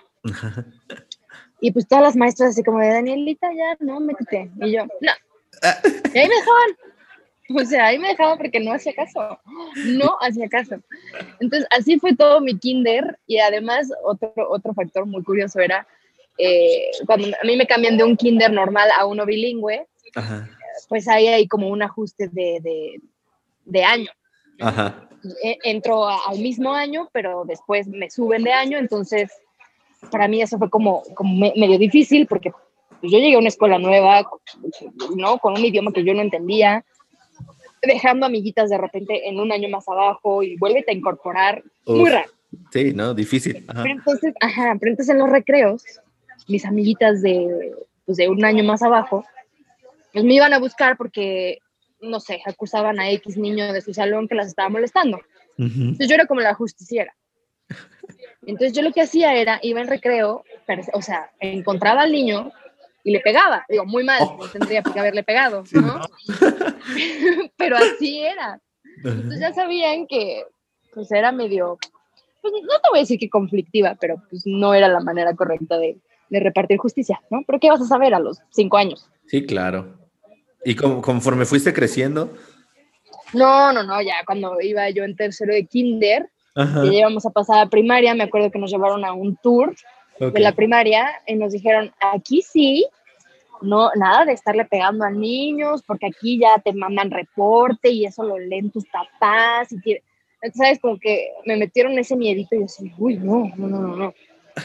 Y 1.60 1.70
pues 1.70 1.86
todas 1.86 2.02
las 2.02 2.16
maestras 2.16 2.50
así 2.50 2.64
como 2.64 2.80
de 2.80 2.88
Danielita, 2.88 3.48
ya, 3.52 3.76
no, 3.78 4.00
métete. 4.00 4.50
Y 4.60 4.72
yo, 4.72 4.84
no. 4.84 5.12
Y 6.14 6.18
ahí 6.18 6.28
me 6.28 6.34
dejaban. 6.34 6.91
O 7.54 7.64
sea, 7.64 7.86
ahí 7.86 7.98
me 7.98 8.08
dejaban 8.08 8.38
porque 8.38 8.60
no 8.60 8.72
hacía 8.72 8.94
caso. 8.94 9.38
No 9.86 10.16
hacía 10.20 10.48
caso. 10.48 10.76
Entonces, 11.40 11.66
así 11.70 11.98
fue 11.98 12.14
todo 12.14 12.40
mi 12.40 12.56
kinder. 12.58 13.18
Y 13.26 13.38
además, 13.38 13.90
otro, 14.04 14.32
otro 14.48 14.72
factor 14.74 15.06
muy 15.06 15.22
curioso 15.22 15.60
era 15.60 15.86
eh, 16.38 16.90
cuando 17.06 17.28
a 17.28 17.44
mí 17.46 17.56
me 17.56 17.66
cambian 17.66 17.96
de 17.96 18.04
un 18.04 18.16
kinder 18.16 18.50
normal 18.52 18.88
a 18.98 19.04
uno 19.06 19.26
bilingüe, 19.26 19.86
Ajá, 20.14 20.48
pues 20.88 21.06
ahí 21.08 21.26
hay 21.28 21.46
como 21.48 21.68
un 21.68 21.82
ajuste 21.82 22.28
de, 22.28 22.60
de, 22.62 23.00
de 23.64 23.84
año. 23.84 24.10
ajá. 24.60 25.08
E- 25.44 25.58
entro 25.64 26.08
al 26.08 26.38
mismo 26.38 26.72
año, 26.72 27.08
pero 27.12 27.44
después 27.46 27.86
me 27.86 28.10
suben 28.10 28.42
de 28.44 28.52
año, 28.52 28.78
entonces 28.78 29.30
para 30.10 30.26
mí 30.26 30.42
eso 30.42 30.58
fue 30.58 30.68
como, 30.70 31.02
como 31.14 31.34
me- 31.38 31.52
medio 31.56 31.78
difícil 31.78 32.26
porque 32.26 32.50
pues, 33.00 33.12
yo 33.12 33.18
llegué 33.18 33.34
a 33.36 33.38
una 33.38 33.48
escuela 33.48 33.78
nueva, 33.78 34.28
¿no? 35.16 35.38
Con 35.38 35.52
un 35.54 35.64
idioma 35.64 35.92
que 35.92 36.02
yo 36.04 36.12
no 36.14 36.22
entendía, 36.22 36.84
dejando 37.82 38.26
amiguitas 38.26 38.70
de 38.70 38.78
repente 38.78 39.28
en 39.28 39.40
un 39.40 39.52
año 39.52 39.68
más 39.68 39.88
abajo 39.88 40.42
y 40.42 40.56
vuélvete 40.56 40.92
a 40.92 40.94
incorporar, 40.94 41.62
muy 41.86 42.02
Uf. 42.02 42.10
raro. 42.10 42.30
Sí, 42.70 42.92
¿no? 42.94 43.14
Difícil. 43.14 43.64
Ajá. 43.68 43.82
Pero 43.82 43.94
entonces, 43.94 44.34
ajá, 44.40 44.76
pero 44.78 44.92
entonces 44.92 45.14
en 45.14 45.20
los 45.20 45.30
recreos, 45.30 45.84
mis 46.48 46.64
amiguitas 46.64 47.22
de, 47.22 47.74
pues, 48.04 48.18
de 48.18 48.28
un 48.28 48.44
año 48.44 48.62
más 48.64 48.82
abajo, 48.82 49.24
pues 50.12 50.24
me 50.24 50.34
iban 50.34 50.52
a 50.52 50.58
buscar 50.58 50.96
porque, 50.96 51.58
no 52.00 52.20
sé, 52.20 52.42
acusaban 52.44 53.00
a 53.00 53.10
X 53.10 53.36
niño 53.36 53.72
de 53.72 53.80
su 53.80 53.94
salón 53.94 54.28
que 54.28 54.34
las 54.34 54.48
estaba 54.48 54.68
molestando. 54.68 55.18
Ujú. 55.58 55.80
Entonces 55.80 56.08
yo 56.08 56.14
era 56.14 56.26
como 56.26 56.40
la 56.40 56.54
justiciera. 56.54 57.14
Entonces 58.42 58.72
yo 58.72 58.82
lo 58.82 58.92
que 58.92 59.02
hacía 59.02 59.34
era, 59.34 59.60
iba 59.62 59.80
en 59.80 59.86
recreo, 59.86 60.44
o 60.92 61.02
sea, 61.02 61.30
encontraba 61.40 62.02
al 62.02 62.12
niño 62.12 62.52
y 63.04 63.12
le 63.12 63.20
pegaba. 63.20 63.64
Digo, 63.68 63.84
muy 63.84 64.04
mal, 64.04 64.20
Oh. 64.22 64.36
no 64.40 64.48
tendría 64.48 64.82
qué 64.82 64.98
haberle 64.98 65.22
pegado, 65.22 65.64
¿no? 65.72 66.00
Pero 67.56 67.76
así 67.76 68.20
era. 68.20 68.60
Entonces 69.04 69.40
ya 69.40 69.52
sabían 69.52 70.06
que 70.06 70.44
pues 70.94 71.10
era 71.10 71.32
medio, 71.32 71.78
pues 72.40 72.52
no 72.62 72.80
te 72.80 72.88
voy 72.90 72.98
a 72.98 73.02
decir 73.02 73.18
que 73.18 73.30
conflictiva, 73.30 73.96
pero 73.98 74.22
pues 74.28 74.42
no 74.44 74.74
era 74.74 74.88
la 74.88 75.00
manera 75.00 75.34
correcta 75.34 75.78
de, 75.78 75.98
de 76.28 76.40
repartir 76.40 76.76
justicia, 76.76 77.20
¿no? 77.30 77.42
Pero 77.46 77.58
¿qué 77.58 77.70
vas 77.70 77.80
a 77.80 77.86
saber 77.86 78.12
a 78.14 78.18
los 78.20 78.38
cinco 78.50 78.76
años? 78.76 79.08
Sí, 79.26 79.46
claro. 79.46 79.96
¿Y 80.64 80.76
como, 80.76 81.00
conforme 81.00 81.46
fuiste 81.46 81.72
creciendo? 81.72 82.32
No, 83.32 83.72
no, 83.72 83.82
no, 83.82 84.02
ya 84.02 84.16
cuando 84.26 84.60
iba 84.60 84.88
yo 84.90 85.02
en 85.04 85.16
tercero 85.16 85.54
de 85.54 85.66
kinder, 85.66 86.28
que 86.54 86.94
íbamos 86.94 87.24
a 87.24 87.30
pasar 87.30 87.60
a 87.60 87.70
primaria, 87.70 88.14
me 88.14 88.24
acuerdo 88.24 88.50
que 88.50 88.58
nos 88.58 88.70
llevaron 88.70 89.04
a 89.06 89.14
un 89.14 89.36
tour 89.42 89.74
ok. 90.26 90.34
de 90.34 90.40
la 90.40 90.52
primaria 90.52 91.10
y 91.26 91.34
nos 91.34 91.52
dijeron, 91.52 91.92
aquí 92.00 92.42
sí, 92.42 92.86
no, 93.62 93.90
nada 93.94 94.24
de 94.24 94.32
estarle 94.32 94.64
pegando 94.64 95.04
a 95.04 95.10
niños, 95.10 95.82
porque 95.86 96.06
aquí 96.06 96.38
ya 96.38 96.58
te 96.58 96.72
mandan 96.72 97.10
reporte 97.10 97.90
y 97.90 98.04
eso 98.04 98.22
lo 98.22 98.38
leen 98.38 98.70
tus 98.70 98.86
papás. 98.86 99.72
Y 99.72 100.00
¿sabes? 100.54 100.80
Como 100.80 100.98
que 100.98 101.30
me 101.46 101.56
metieron 101.56 101.98
ese 101.98 102.16
miedito 102.16 102.56
y 102.56 102.60
yo 102.60 102.64
así, 102.64 102.92
uy, 102.98 103.16
no, 103.16 103.52
no, 103.56 103.68
no, 103.68 103.80
no, 103.80 103.96
no. 103.96 104.14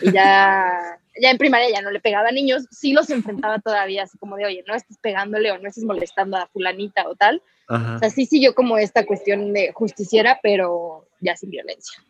Y 0.02 0.12
ya, 0.12 1.00
ya 1.22 1.32
en 1.32 1.38
primaria 1.38 1.70
ya 1.70 1.82
no 1.82 1.92
le 1.92 2.00
pegaba 2.00 2.30
a 2.30 2.32
niños, 2.32 2.66
sí 2.72 2.94
los 2.94 3.10
enfrentaba 3.10 3.60
todavía, 3.60 4.04
así 4.04 4.18
como 4.18 4.36
de, 4.36 4.46
oye, 4.46 4.64
no 4.68 4.76
estés 4.76 4.98
pegándole 4.98 5.52
o 5.52 5.60
no 5.60 5.68
estés 5.70 5.84
molestando 5.84 6.38
a 6.38 6.48
fulanita 6.48 7.08
o 7.08 7.16
tal. 7.16 7.42
Ajá. 7.68 7.96
O 7.96 8.00
sea, 8.00 8.10
sí 8.10 8.26
siguió 8.26 8.56
como 8.56 8.78
esta 8.78 9.06
cuestión 9.06 9.54
de 9.54 9.72
justiciera, 9.74 10.40
pero 10.42 11.06
ya 11.20 11.36
sin 11.36 11.52
violencia. 11.52 12.02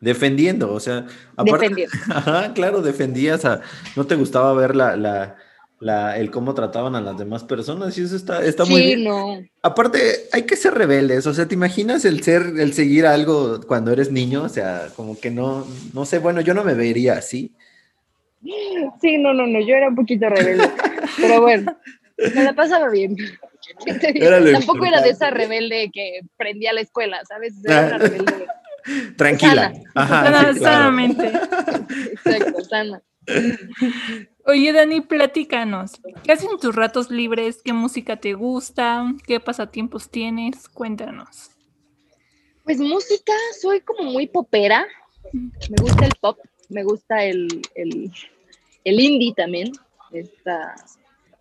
Defendiendo, 0.00 0.72
o 0.72 0.80
sea, 0.80 1.06
aparte, 1.36 1.68
Defendiendo. 1.68 1.96
Ajá, 2.14 2.52
claro, 2.54 2.82
defendías 2.82 3.44
a, 3.44 3.60
no 3.96 4.06
te 4.06 4.14
gustaba 4.16 4.52
ver 4.54 4.76
la, 4.76 4.96
la, 4.96 5.36
la, 5.80 6.18
el 6.18 6.30
cómo 6.30 6.54
trataban 6.54 6.94
a 6.94 7.00
las 7.00 7.18
demás 7.18 7.44
personas 7.44 7.96
y 7.98 8.02
eso 8.02 8.16
está, 8.16 8.44
está 8.44 8.64
muy 8.64 8.82
bien. 8.82 9.04
no. 9.04 9.42
Aparte, 9.62 9.98
hay 10.32 10.42
que 10.42 10.56
ser 10.56 10.74
rebeldes, 10.74 11.26
o 11.26 11.34
sea, 11.34 11.46
¿te 11.46 11.54
imaginas 11.54 12.04
el 12.04 12.22
ser, 12.22 12.42
el 12.58 12.72
seguir 12.72 13.06
algo 13.06 13.60
cuando 13.66 13.92
eres 13.92 14.10
niño? 14.10 14.42
O 14.42 14.48
sea, 14.48 14.88
como 14.96 15.18
que 15.18 15.30
no, 15.30 15.66
no 15.92 16.04
sé, 16.04 16.18
bueno, 16.18 16.40
yo 16.40 16.54
no 16.54 16.64
me 16.64 16.74
vería 16.74 17.14
así. 17.14 17.52
Sí, 19.00 19.18
no, 19.18 19.32
no, 19.32 19.46
no, 19.46 19.60
yo 19.60 19.74
era 19.74 19.88
un 19.88 19.94
poquito 19.94 20.28
rebelde. 20.28 20.68
pero 21.16 21.40
bueno, 21.40 21.76
me 22.34 22.44
la 22.44 22.52
pasaba 22.52 22.88
bien. 22.90 23.16
Era 23.86 24.52
Tampoco 24.52 24.84
era 24.84 25.00
de 25.00 25.10
esa 25.10 25.30
rebelde 25.30 25.90
que 25.92 26.20
prendía 26.36 26.72
la 26.72 26.82
escuela, 26.82 27.20
¿sabes? 27.26 27.54
Era 27.64 27.86
una 27.86 27.98
rebelde. 27.98 28.46
Tranquila. 29.16 29.72
Sana. 29.72 29.90
Ajá, 29.94 30.24
Sana- 30.24 30.52
sí, 30.52 30.58
claro. 30.60 30.76
sanamente. 30.76 31.32
Exacto, 32.12 32.64
sana. 32.64 33.02
Oye, 34.46 34.72
Dani, 34.72 35.00
platícanos. 35.00 35.92
¿Qué 36.22 36.32
haces 36.32 36.50
en 36.50 36.58
tus 36.58 36.74
ratos 36.74 37.10
libres? 37.10 37.62
¿Qué 37.64 37.72
música 37.72 38.16
te 38.16 38.34
gusta? 38.34 39.06
¿Qué 39.26 39.40
pasatiempos 39.40 40.10
tienes? 40.10 40.68
Cuéntanos. 40.68 41.50
Pues 42.64 42.78
música, 42.78 43.32
soy 43.60 43.80
como 43.80 44.04
muy 44.10 44.26
popera. 44.26 44.86
Me 45.32 45.76
gusta 45.80 46.04
el 46.06 46.12
pop, 46.20 46.38
me 46.68 46.84
gusta 46.84 47.24
el, 47.24 47.62
el, 47.74 48.12
el 48.84 49.00
indie 49.00 49.32
también. 49.34 49.72
Esta, 50.12 50.74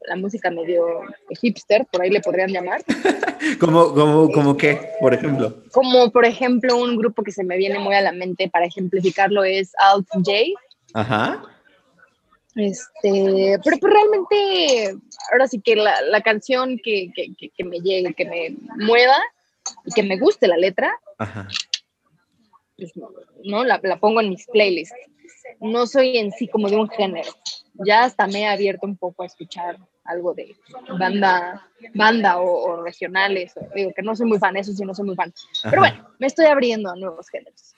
la 0.07 0.15
música 0.15 0.49
medio 0.51 1.01
hipster, 1.41 1.85
por 1.91 2.01
ahí 2.01 2.09
le 2.09 2.21
podrían 2.21 2.51
llamar. 2.51 2.83
Como, 3.59 3.93
como, 3.93 4.31
como 4.31 4.55
qué, 4.55 4.79
por 5.01 5.13
ejemplo. 5.13 5.53
Como 5.73 6.11
por 6.11 6.25
ejemplo 6.25 6.77
un 6.77 6.95
grupo 6.95 7.23
que 7.23 7.31
se 7.33 7.43
me 7.43 7.57
viene 7.57 7.77
muy 7.77 7.93
a 7.93 7.99
la 8.01 8.13
mente 8.13 8.49
para 8.49 8.65
ejemplificarlo 8.65 9.43
es 9.43 9.73
Alt 9.79 10.07
J. 10.13 10.31
Ajá. 10.93 11.43
Este, 12.55 13.59
pero 13.63 13.77
pues 13.79 13.93
realmente, 13.93 14.95
ahora 15.31 15.47
sí 15.47 15.59
que 15.59 15.75
la, 15.75 15.99
la 16.03 16.21
canción 16.21 16.77
que, 16.81 17.11
que, 17.13 17.33
que- 17.37 17.49
que 17.49 17.63
me 17.65 17.79
llegue, 17.79 18.13
que 18.13 18.25
me 18.25 18.55
mueva 18.85 19.17
y 19.85 19.91
que 19.93 20.03
me 20.03 20.17
guste 20.17 20.47
la 20.47 20.55
letra, 20.57 20.97
Ajá. 21.17 21.47
pues, 22.77 22.91
no, 23.43 23.63
la, 23.65 23.79
la 23.83 23.99
pongo 23.99 24.21
en 24.21 24.29
mis 24.29 24.45
playlists. 24.47 24.95
No 25.59 25.85
soy 25.87 26.17
en 26.17 26.31
sí 26.31 26.47
como 26.47 26.69
de 26.69 26.77
un 26.77 26.89
género. 26.89 27.29
Ya 27.85 28.03
hasta 28.05 28.27
me 28.27 28.41
he 28.43 28.47
abierto 28.47 28.85
un 28.87 28.95
poco 28.97 29.23
a 29.23 29.25
escuchar 29.25 29.77
algo 30.05 30.33
de 30.33 30.55
banda, 30.99 31.67
banda 31.93 32.39
o, 32.39 32.45
o 32.79 32.83
regionales. 32.83 33.53
o- 33.55 33.67
digo 33.75 33.91
que 33.95 34.01
no 34.01 34.15
soy 34.15 34.25
muy 34.27 34.39
fan, 34.39 34.55
eso 34.57 34.73
sí 34.73 34.83
no 34.83 34.93
soy 34.93 35.05
muy 35.05 35.15
fan. 35.15 35.33
Pero 35.63 35.81
bueno, 35.81 36.07
me 36.19 36.27
estoy 36.27 36.45
abriendo 36.45 36.89
a 36.89 36.95
nuevos 36.95 37.29
géneros. 37.29 37.75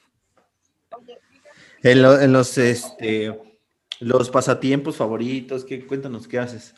En, 1.83 2.01
lo- 2.01 2.19
en 2.19 2.33
los, 2.33 2.57
este, 2.57 3.37
los 3.99 4.29
pasatiempos 4.29 4.97
favoritos, 4.97 5.63
¿qué, 5.65 5.85
cuéntanos 5.85 6.27
qué 6.27 6.39
haces. 6.39 6.73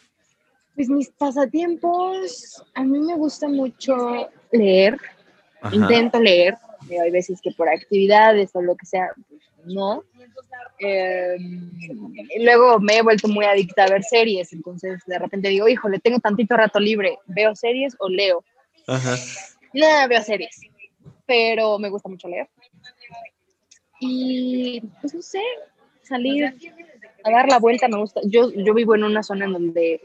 Pues 0.75 0.89
mis 0.89 1.10
pasatiempos, 1.10 2.63
a 2.75 2.84
mí 2.84 3.00
me 3.00 3.16
gusta 3.16 3.48
mucho 3.48 4.30
leer. 4.51 4.98
Ajá. 5.60 5.75
intento 5.75 6.20
leer, 6.20 6.56
hay 7.01 7.10
veces 7.10 7.42
que 7.42 7.50
por 7.50 7.68
actividades 7.68 8.51
o 8.54 8.62
lo 8.62 8.75
que 8.75 8.86
sea, 8.86 9.10
no. 9.68 10.04
Eh, 10.80 11.38
y 11.40 12.44
luego 12.44 12.80
me 12.80 12.98
he 12.98 13.02
vuelto 13.02 13.28
muy 13.28 13.46
adicta 13.46 13.86
a 13.86 13.90
ver 13.90 14.04
series, 14.04 14.54
entonces 14.54 15.02
de 15.06 15.20
repente 15.20 15.50
digo, 15.50 15.68
híjole, 15.68 16.00
tengo 16.00 16.20
tantito 16.20 16.56
rato 16.56 16.80
libre, 16.80 17.18
¿veo 17.26 17.56
series 17.56 17.96
o 18.00 18.10
leo? 18.10 18.44
Ajá. 18.88 19.16
Nada, 19.74 20.08
veo 20.08 20.22
series, 20.22 20.62
pero 21.26 21.80
me 21.80 21.90
gusta 21.90 22.10
mucho 22.10 22.28
leer. 22.28 22.48
Y 24.00 24.82
pues 25.02 25.14
no 25.14 25.22
sé, 25.22 25.42
salir 26.04 26.54
a 27.24 27.32
dar 27.32 27.48
la 27.48 27.60
vuelta 27.60 27.88
me 27.88 27.98
gusta. 27.98 28.22
Yo, 28.24 28.52
yo 28.52 28.74
vivo 28.74 28.96
en 28.96 29.04
una 29.04 29.24
zona 29.24 29.46
en 29.46 29.54
donde 29.54 30.02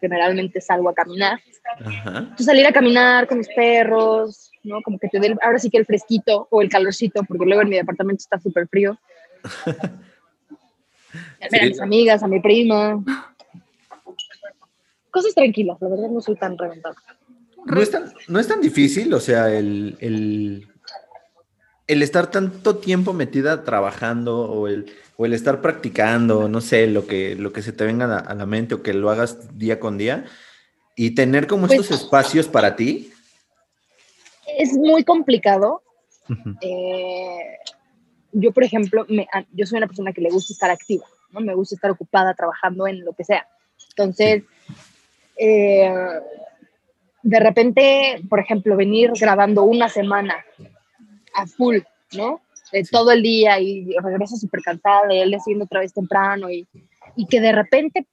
generalmente 0.00 0.60
salgo 0.60 0.88
a 0.88 0.94
caminar. 0.94 1.40
Ajá. 1.84 2.18
Entonces, 2.18 2.46
salir 2.46 2.66
a 2.66 2.72
caminar 2.72 3.26
con 3.26 3.38
mis 3.38 3.48
perros, 3.48 4.49
¿no? 4.62 4.82
Como 4.82 4.98
que 4.98 5.08
te 5.08 5.18
dé 5.20 5.36
ahora 5.42 5.58
sí 5.58 5.70
que 5.70 5.78
el 5.78 5.86
fresquito 5.86 6.46
o 6.50 6.62
el 6.62 6.68
calorcito, 6.68 7.22
porque 7.24 7.44
luego 7.44 7.62
en 7.62 7.68
mi 7.70 7.76
departamento 7.76 8.20
está 8.22 8.38
súper 8.40 8.68
frío. 8.68 8.98
A 11.12 11.64
mis 11.66 11.80
amigas, 11.80 12.22
a 12.22 12.28
mi 12.28 12.38
prima. 12.40 13.02
Cosas 15.10 15.34
tranquilas, 15.34 15.76
la 15.80 15.88
verdad 15.88 16.08
no 16.08 16.20
soy 16.20 16.36
tan 16.36 16.56
reventada. 16.56 16.94
No 17.66 17.80
es 17.82 17.90
tan, 17.90 18.12
no 18.28 18.38
es 18.38 18.46
tan 18.46 18.60
difícil, 18.60 19.12
o 19.12 19.18
sea, 19.18 19.52
el, 19.52 19.96
el, 20.00 20.68
el 21.88 22.02
estar 22.02 22.30
tanto 22.30 22.76
tiempo 22.76 23.12
metida 23.12 23.64
trabajando 23.64 24.38
o 24.42 24.68
el, 24.68 24.86
o 25.16 25.26
el 25.26 25.32
estar 25.32 25.60
practicando, 25.60 26.48
no 26.48 26.60
sé, 26.60 26.86
lo 26.86 27.06
que, 27.06 27.34
lo 27.34 27.52
que 27.52 27.62
se 27.62 27.72
te 27.72 27.84
venga 27.84 28.04
a 28.04 28.08
la, 28.08 28.18
a 28.18 28.34
la 28.34 28.46
mente 28.46 28.76
o 28.76 28.82
que 28.82 28.94
lo 28.94 29.10
hagas 29.10 29.58
día 29.58 29.80
con 29.80 29.98
día 29.98 30.26
y 30.94 31.16
tener 31.16 31.48
como 31.48 31.66
Pues- 31.66 31.80
estos 31.80 32.02
espacios 32.02 32.46
para 32.46 32.76
ti. 32.76 33.10
Es 34.62 34.72
muy 34.76 35.04
complicado. 35.04 35.82
Eh, 36.60 37.56
yo, 38.32 38.52
por 38.52 38.62
ejemplo, 38.64 39.04
me- 39.08 39.26
a- 39.32 39.44
yo 39.52 39.66
soy 39.66 39.78
una 39.78 39.86
persona 39.86 40.12
que 40.12 40.20
le 40.20 40.30
gusta 40.30 40.52
estar 40.52 40.70
activa, 40.70 41.04
¿no? 41.30 41.40
Me 41.40 41.54
gusta 41.54 41.74
estar 41.74 41.90
ocupada 41.90 42.34
trabajando 42.34 42.86
en 42.86 43.04
lo 43.04 43.12
que 43.12 43.24
sea. 43.24 43.48
Entonces, 43.90 44.44
eh, 45.36 45.92
de 47.22 47.40
repente, 47.40 48.20
por 48.28 48.38
ejemplo, 48.40 48.76
venir 48.76 49.10
grabando 49.18 49.64
una 49.64 49.88
semana 49.88 50.44
a 51.34 51.46
full, 51.46 51.78
¿no? 52.16 52.40
De 52.72 52.84
todo 52.84 53.10
el 53.10 53.22
día 53.22 53.58
y 53.58 53.96
regreso 53.98 54.36
súper 54.36 54.62
cansada 54.62 55.12
y 55.12 55.18
él 55.18 55.34
haciendo 55.34 55.64
otra 55.64 55.80
vez 55.80 55.92
temprano 55.92 56.50
y, 56.50 56.68
y 57.16 57.26
que 57.26 57.40
de 57.40 57.52
repente 57.52 58.06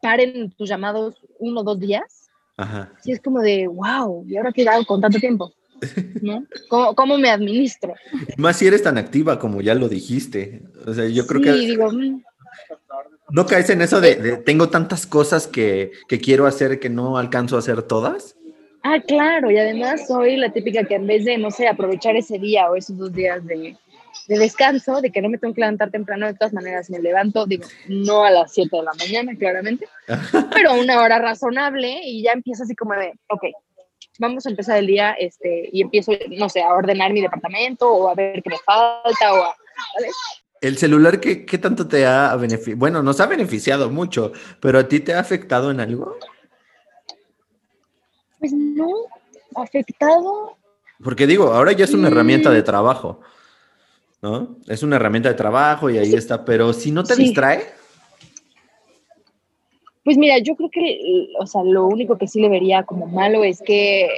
paren 0.00 0.50
tus 0.52 0.68
llamados 0.68 1.20
uno 1.38 1.60
o 1.60 1.64
dos 1.64 1.78
días, 1.80 2.21
Ajá. 2.62 2.92
sí 3.02 3.12
es 3.12 3.20
como 3.20 3.40
de, 3.40 3.66
wow, 3.66 4.24
¿y 4.26 4.36
ahora 4.36 4.52
qué 4.52 4.68
hago 4.68 4.84
con 4.84 5.00
tanto 5.00 5.18
tiempo? 5.18 5.52
¿No? 6.20 6.44
¿Cómo, 6.68 6.94
cómo 6.94 7.18
me 7.18 7.28
administro? 7.28 7.94
Más 8.36 8.56
si 8.56 8.68
eres 8.68 8.82
tan 8.84 8.98
activa 8.98 9.38
como 9.38 9.60
ya 9.60 9.74
lo 9.74 9.88
dijiste. 9.88 10.62
O 10.86 10.94
sea, 10.94 11.08
yo 11.08 11.26
creo 11.26 11.40
sí, 11.40 11.46
que 11.46 11.52
digo, 11.66 11.90
mm, 11.90 12.22
no 13.30 13.46
caes 13.46 13.70
en 13.70 13.82
eso 13.82 14.00
de, 14.00 14.14
de 14.16 14.36
tengo 14.36 14.68
tantas 14.68 15.06
cosas 15.06 15.46
que, 15.48 15.90
que 16.06 16.20
quiero 16.20 16.46
hacer 16.46 16.78
que 16.78 16.88
no 16.90 17.18
alcanzo 17.18 17.56
a 17.56 17.60
hacer 17.60 17.82
todas. 17.82 18.36
ah, 18.84 19.00
claro, 19.00 19.50
y 19.50 19.58
además 19.58 20.06
soy 20.06 20.36
la 20.36 20.52
típica 20.52 20.84
que 20.84 20.94
en 20.96 21.06
vez 21.06 21.24
de, 21.24 21.38
no 21.38 21.50
sé, 21.50 21.66
aprovechar 21.66 22.14
ese 22.14 22.38
día 22.38 22.70
o 22.70 22.76
esos 22.76 22.96
dos 22.96 23.12
días 23.12 23.44
de, 23.46 23.76
de 24.32 24.38
descanso, 24.38 25.00
de 25.00 25.10
que 25.10 25.20
no 25.20 25.28
me 25.28 25.38
tengo 25.38 25.54
que 25.54 25.60
levantar 25.60 25.90
temprano, 25.90 26.26
de 26.26 26.34
todas 26.34 26.52
maneras 26.52 26.88
me 26.90 26.98
levanto, 26.98 27.46
digo, 27.46 27.64
no 27.88 28.24
a 28.24 28.30
las 28.30 28.52
7 28.52 28.76
de 28.76 28.82
la 28.82 28.92
mañana, 28.94 29.36
claramente, 29.38 29.86
pero 30.54 30.70
a 30.70 30.74
una 30.74 31.00
hora 31.02 31.18
razonable 31.18 32.00
y 32.04 32.22
ya 32.22 32.32
empiezo 32.32 32.62
así 32.64 32.74
como 32.74 32.94
de, 32.94 33.12
ok, 33.28 33.44
vamos 34.18 34.46
a 34.46 34.50
empezar 34.50 34.78
el 34.78 34.86
día 34.86 35.12
este, 35.12 35.68
y 35.72 35.82
empiezo, 35.82 36.12
no 36.30 36.48
sé, 36.48 36.62
a 36.62 36.72
ordenar 36.74 37.12
mi 37.12 37.20
departamento 37.20 37.90
o 37.92 38.08
a 38.08 38.14
ver 38.14 38.42
qué 38.42 38.50
me 38.50 38.58
falta 38.58 39.32
o 39.34 39.42
a, 39.42 39.54
¿sabes? 39.96 40.14
El 40.60 40.78
celular, 40.78 41.18
¿qué, 41.18 41.44
qué 41.44 41.58
tanto 41.58 41.88
te 41.88 42.06
ha 42.06 42.36
beneficiado? 42.36 42.78
Bueno, 42.78 43.02
nos 43.02 43.20
ha 43.20 43.26
beneficiado 43.26 43.90
mucho, 43.90 44.32
pero 44.60 44.78
¿a 44.78 44.86
ti 44.86 45.00
te 45.00 45.12
ha 45.12 45.18
afectado 45.18 45.70
en 45.72 45.80
algo? 45.80 46.16
Pues 48.38 48.52
no, 48.52 48.88
afectado, 49.56 50.56
Porque 51.02 51.26
digo, 51.26 51.52
ahora 51.52 51.72
ya 51.72 51.84
es 51.84 51.94
una 51.94 52.08
Mm. 52.08 52.12
herramienta 52.12 52.50
de 52.50 52.62
trabajo, 52.62 53.20
¿no? 54.22 54.56
Es 54.68 54.82
una 54.84 54.96
herramienta 54.96 55.28
de 55.28 55.34
trabajo 55.34 55.90
y 55.90 55.98
ahí 55.98 56.14
está, 56.14 56.44
pero 56.44 56.72
si 56.72 56.92
no 56.92 57.02
te 57.04 57.14
Sí. 57.14 57.24
distrae, 57.24 57.60
Pues 60.04 60.18
mira, 60.18 60.38
yo 60.38 60.56
creo 60.56 60.68
que, 60.68 61.28
o 61.38 61.46
sea, 61.46 61.62
lo 61.62 61.86
único 61.86 62.18
que 62.18 62.26
sí 62.26 62.40
le 62.40 62.48
vería 62.48 62.82
como 62.82 63.06
malo 63.06 63.44
es 63.44 63.62
que 63.64 64.08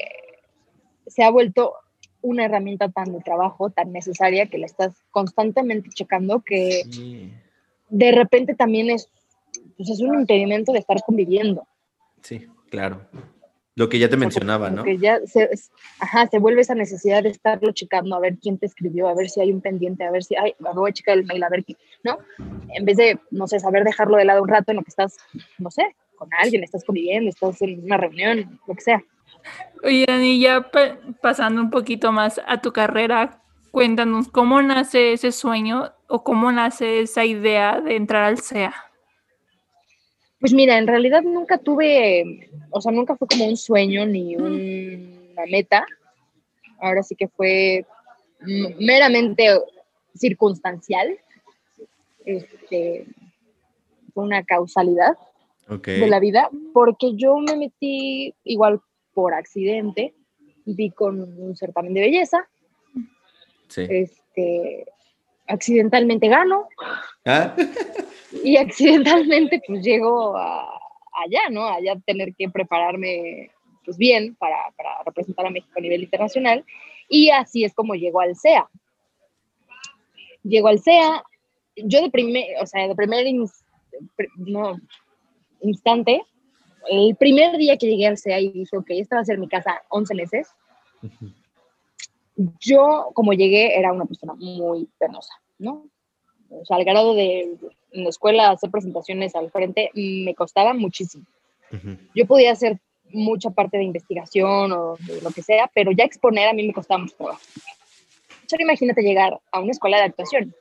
se 1.06 1.22
ha 1.22 1.28
vuelto 1.30 1.74
una 2.22 2.46
herramienta 2.46 2.88
tan 2.88 3.12
de 3.12 3.20
trabajo, 3.20 3.68
tan 3.68 3.92
necesaria, 3.92 4.46
que 4.46 4.56
la 4.56 4.64
estás 4.64 4.94
constantemente 5.10 5.90
checando, 5.90 6.40
que 6.40 6.84
Sí, 6.90 7.30
de 7.90 8.12
repente 8.12 8.54
también 8.54 8.88
es, 8.88 9.10
pues 9.76 9.90
es 9.90 10.00
un 10.00 10.14
impedimento 10.20 10.72
de 10.72 10.78
estar 10.78 10.96
conviviendo. 11.04 11.66
sí, 12.22 12.46
claro. 12.70 13.02
Lo 13.76 13.88
que 13.88 13.98
ya 13.98 14.06
te 14.08 14.12
sea, 14.12 14.18
mencionaba, 14.20 14.70
¿no? 14.70 14.84
Que 14.84 14.98
ya 14.98 15.18
se, 15.26 15.50
ajá, 15.98 16.28
se 16.28 16.38
vuelve 16.38 16.60
esa 16.60 16.76
necesidad 16.76 17.24
de 17.24 17.30
estarlo 17.30 17.72
checando, 17.72 18.14
a 18.14 18.20
ver 18.20 18.36
quién 18.40 18.56
te 18.56 18.66
escribió, 18.66 19.08
a 19.08 19.14
ver 19.14 19.28
si 19.28 19.40
hay 19.40 19.50
un 19.50 19.60
pendiente, 19.60 20.04
a 20.04 20.12
ver 20.12 20.22
si, 20.22 20.36
ay, 20.36 20.54
voy 20.60 20.90
a 20.90 20.92
checar 20.92 21.18
el 21.18 21.24
mail, 21.24 21.42
a 21.42 21.48
ver 21.48 21.64
qué, 21.64 21.76
¿no? 22.04 22.18
En 22.72 22.84
vez 22.84 22.96
de, 22.96 23.18
no 23.32 23.48
sé, 23.48 23.58
saber 23.58 23.82
dejarlo 23.82 24.16
de 24.16 24.24
lado 24.26 24.42
un 24.42 24.48
rato 24.48 24.70
en 24.70 24.76
lo 24.76 24.82
que 24.84 24.90
estás, 24.90 25.16
no 25.58 25.70
sé, 25.72 25.96
con 26.16 26.28
alguien, 26.40 26.62
estás 26.62 26.84
conviviendo, 26.84 27.28
estás 27.30 27.60
en 27.62 27.82
una 27.84 27.96
reunión, 27.96 28.60
lo 28.68 28.74
que 28.76 28.80
sea. 28.80 29.02
Oye, 29.82 30.04
Dani, 30.06 30.38
ya 30.40 30.62
pa- 30.70 30.96
pasando 31.20 31.60
un 31.60 31.70
poquito 31.70 32.12
más 32.12 32.40
a 32.46 32.60
tu 32.62 32.72
carrera, 32.72 33.42
cuéntanos 33.72 34.28
cómo 34.28 34.62
nace 34.62 35.12
ese 35.14 35.32
sueño 35.32 35.92
o 36.06 36.22
cómo 36.22 36.52
nace 36.52 37.00
esa 37.00 37.24
idea 37.24 37.80
de 37.80 37.96
entrar 37.96 38.22
al 38.22 38.38
CEA. 38.38 38.72
Pues 40.44 40.52
mira, 40.52 40.76
en 40.76 40.86
realidad 40.86 41.22
nunca 41.22 41.56
tuve, 41.56 42.50
o 42.68 42.78
sea, 42.78 42.92
nunca 42.92 43.16
fue 43.16 43.26
como 43.26 43.46
un 43.46 43.56
sueño 43.56 44.04
ni 44.04 44.36
un- 44.36 45.30
una 45.32 45.46
meta. 45.46 45.86
Ahora 46.78 47.02
sí 47.02 47.16
que 47.16 47.28
fue 47.28 47.86
meramente 48.78 49.46
circunstancial. 50.14 51.18
Este, 52.26 53.06
fue 54.12 54.24
una 54.24 54.44
causalidad 54.44 55.16
de 56.00 56.08
la 56.08 56.20
vida, 56.20 56.50
porque 56.74 57.14
yo 57.16 57.38
me 57.38 57.56
metí 57.56 58.34
igual 58.44 58.82
por 59.14 59.32
accidente, 59.32 60.12
vi 60.66 60.90
con 60.90 61.22
un 61.22 61.56
certamen 61.56 61.94
de 61.94 62.02
belleza, 62.02 62.46
Sí. 63.68 63.86
este, 63.88 64.84
accidentalmente 65.46 66.28
gano, 66.28 66.68
Ah, 67.26 67.54
y 68.44 68.56
accidentalmente 68.56 69.62
pues 69.66 69.82
llego 69.82 70.36
a- 70.36 70.78
allá, 71.24 71.48
¿no? 71.50 71.66
Allá 71.66 71.96
tener 72.04 72.34
que 72.34 72.48
prepararme 72.48 73.50
pues 73.84 73.96
bien 73.96 74.34
para, 74.36 74.56
para 74.76 75.02
representar 75.04 75.46
a 75.46 75.50
México 75.50 75.72
a 75.76 75.80
nivel 75.80 76.02
internacional. 76.02 76.64
Y 77.08 77.30
así 77.30 77.64
es 77.64 77.74
como 77.74 77.94
llego 77.94 78.20
al 78.20 78.34
CEA. 78.34 78.68
Llego 80.42 80.68
al 80.68 80.80
CEA, 80.80 81.22
yo 81.76 82.02
de 82.02 82.10
primer, 82.10 82.44
o 82.60 82.66
sea, 82.66 82.88
de 82.88 82.94
primer 82.94 83.26
no, 84.36 84.78
instante, 85.60 86.22
el 86.90 87.16
primer 87.16 87.56
día 87.56 87.76
que 87.76 87.86
llegué 87.86 88.06
al 88.06 88.18
CEA 88.18 88.40
y 88.40 88.50
dije, 88.50 88.76
ok, 88.76 88.86
esta 88.90 89.16
va 89.16 89.22
a 89.22 89.24
ser 89.24 89.38
mi 89.38 89.48
casa 89.48 89.82
11 89.88 90.14
meses, 90.14 90.48
yo 92.36 93.10
como 93.14 93.32
llegué 93.32 93.78
era 93.78 93.92
una 93.92 94.06
persona 94.06 94.34
muy 94.34 94.88
penosa, 94.98 95.34
¿no? 95.58 95.88
O 96.50 96.64
sea, 96.64 96.76
al 96.76 96.84
grado 96.84 97.14
de 97.14 97.56
en 97.92 98.02
la 98.02 98.10
escuela 98.10 98.50
hacer 98.50 98.70
presentaciones 98.70 99.34
al 99.34 99.50
frente 99.50 99.90
me 99.94 100.34
costaba 100.34 100.74
muchísimo. 100.74 101.24
Yo 102.14 102.26
podía 102.26 102.52
hacer 102.52 102.78
mucha 103.10 103.50
parte 103.50 103.78
de 103.78 103.84
investigación 103.84 104.72
o 104.72 104.96
de 105.00 105.20
lo 105.22 105.30
que 105.30 105.42
sea, 105.42 105.70
pero 105.74 105.90
ya 105.92 106.04
exponer 106.04 106.48
a 106.48 106.52
mí 106.52 106.66
me 106.66 106.72
costaba 106.72 107.00
mucho 107.00 107.16
trabajo. 107.16 107.40
Solo 108.46 108.62
imagínate 108.62 109.02
llegar 109.02 109.40
a 109.50 109.60
una 109.60 109.72
escuela 109.72 109.96
de 109.98 110.04
actuación 110.04 110.54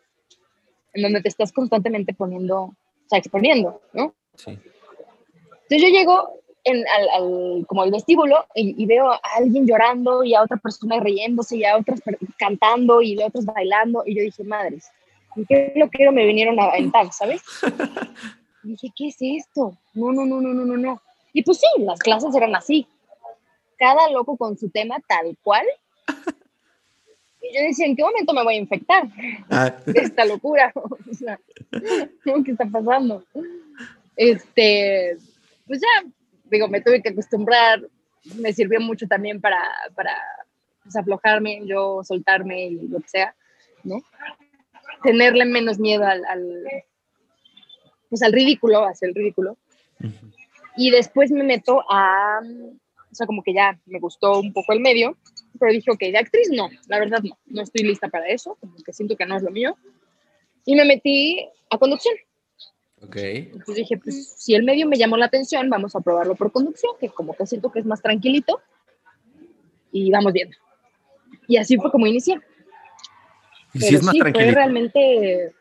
en 0.94 1.02
donde 1.02 1.22
te 1.22 1.30
estás 1.30 1.52
constantemente 1.52 2.14
poniendo, 2.14 2.62
o 2.62 2.76
sea, 3.08 3.20
exponiendo, 3.20 3.82
¿no? 3.94 4.14
Sí. 4.36 4.52
Entonces 4.52 5.82
yo 5.82 5.88
llego 5.88 6.43
en, 6.64 6.78
al, 6.88 7.10
al- 7.10 7.66
como 7.68 7.82
al 7.84 7.92
vestíbulo 7.92 8.46
y, 8.56 8.82
y 8.82 8.86
veo 8.86 9.12
a 9.12 9.20
alguien 9.38 9.66
llorando 9.68 10.24
y 10.24 10.34
a 10.34 10.44
otra 10.44 10.58
persona 10.58 11.00
riéndose 11.00 11.58
y 11.58 11.66
a 11.66 11.78
otras 11.78 12.02
cantando 12.38 13.02
y 13.02 13.22
a 13.22 13.28
otros 13.28 13.46
bailando 13.46 14.04
y 14.06 14.16
yo 14.16 14.22
dije, 14.24 14.44
madres, 14.44 14.90
¿en 15.36 15.46
qué 15.46 15.74
lo 15.76 15.90
quiero 15.90 16.12
me 16.12 16.26
vinieron 16.26 16.60
a 16.60 16.66
aventar, 16.66 17.12
¿sabes? 17.12 17.42
Y 18.64 18.68
dije, 18.70 18.88
¿qué 18.96 19.08
es 19.08 19.18
esto? 19.20 19.78
No, 19.94 20.12
no, 20.12 20.26
no, 20.26 20.40
no, 20.42 20.54
no, 20.54 20.66
no, 20.66 20.78
no. 20.78 21.02
Y 21.34 21.44
pues 21.44 21.60
sí, 21.60 21.68
las 21.82 22.00
clases 22.00 22.34
eran 22.36 22.56
así. 22.56 22.88
Cada 23.78 24.10
loco 24.12 24.38
con 24.38 24.58
su 24.58 24.70
tema 24.70 24.98
tal 25.08 25.36
cual. 25.42 25.66
Y 27.42 27.54
yo 27.56 27.62
decía, 27.64 27.86
¿en 27.88 27.96
qué 27.96 28.04
momento 28.04 28.34
me 28.34 28.44
voy 28.44 28.56
a 28.56 28.60
infectar? 28.60 29.04
Ah, 29.50 29.74
de 29.86 30.00
esta 30.00 30.26
locura. 30.26 30.72
O 30.76 31.14
sea. 31.14 31.40
¿qué 31.72 32.52
está 32.52 32.66
pasando? 32.66 33.24
Este, 34.16 35.18
pues 35.68 35.82
ya, 35.82 36.10
digo, 36.54 36.68
me 36.68 36.82
tuve 36.82 37.02
que 37.02 37.10
acostumbrar, 37.10 37.82
me 38.36 38.54
sirvió 38.54 38.80
mucho 38.80 39.08
también 39.08 39.42
para, 39.42 39.62
para 39.96 40.16
pues, 40.84 40.96
aflojarme, 40.96 41.62
yo 41.66 42.04
soltarme 42.04 42.68
y 42.68 42.88
lo 42.88 43.00
que 43.00 43.10
sea, 43.10 43.36
¿no? 43.84 44.02
Tenerle 45.04 45.46
menos 45.46 45.80
miedo 45.80 46.06
al, 46.06 46.24
al, 46.26 46.64
pues 48.10 48.24
al 48.24 48.32
ridículo, 48.32 48.86
hacia 48.86 49.08
el 49.08 49.16
ridículo. 49.16 49.58
Y 50.78 50.92
después 50.92 51.32
me 51.32 51.44
meto 51.44 51.84
a, 51.90 52.40
o 52.42 53.16
sea, 53.16 53.28
como 53.28 53.44
que 53.44 53.54
ya 53.54 53.80
me 53.86 54.00
gustó 54.00 54.40
un 54.40 54.54
poco 54.54 54.74
el 54.74 54.80
medio, 54.80 55.18
pero 55.60 55.72
dije, 55.72 55.92
ok, 55.92 56.00
de 56.00 56.18
actriz 56.18 56.50
no, 56.52 56.70
la 56.88 57.00
verdad 57.00 57.20
no, 57.24 57.38
no 57.46 57.62
estoy 57.62 57.86
lista 57.86 58.08
para 58.08 58.28
eso, 58.28 58.58
como 58.60 58.76
que 58.84 58.94
siento 58.94 59.16
que 59.16 59.26
no 59.26 59.38
es 59.38 59.44
lo 59.44 59.52
mío. 59.52 59.78
Y 60.66 60.76
me 60.76 60.86
metí 60.86 61.48
a 61.70 61.78
conducción. 61.78 62.16
Ok. 63.06 63.16
Entonces 63.18 63.76
dije, 63.76 63.98
pues 63.98 64.34
si 64.38 64.56
el 64.56 64.64
medio 64.64 64.88
me 64.88 64.98
llamó 64.98 65.18
la 65.18 65.26
atención, 65.26 65.70
vamos 65.70 65.96
a 65.96 66.02
probarlo 66.02 66.36
por 66.36 66.52
conducción, 66.52 66.94
que 67.00 67.10
como 67.10 67.36
que 67.36 67.46
siento 67.46 67.72
que 67.72 67.80
es 67.80 67.86
más 67.86 68.02
tranquilito. 68.02 68.62
Y 69.92 70.10
vamos 70.12 70.34
viendo. 70.34 70.56
Y 71.48 71.58
así 71.58 71.78
fue 71.78 71.92
como 71.92 72.08
inicié. 72.08 72.40
Y 73.74 73.80
Pero 73.80 73.88
si 73.88 73.96
es 73.96 74.04
más 74.04 74.14
sí, 74.14 74.22
fue 74.22 74.32
tranquilo. 74.32 74.56
realmente... 74.56 75.54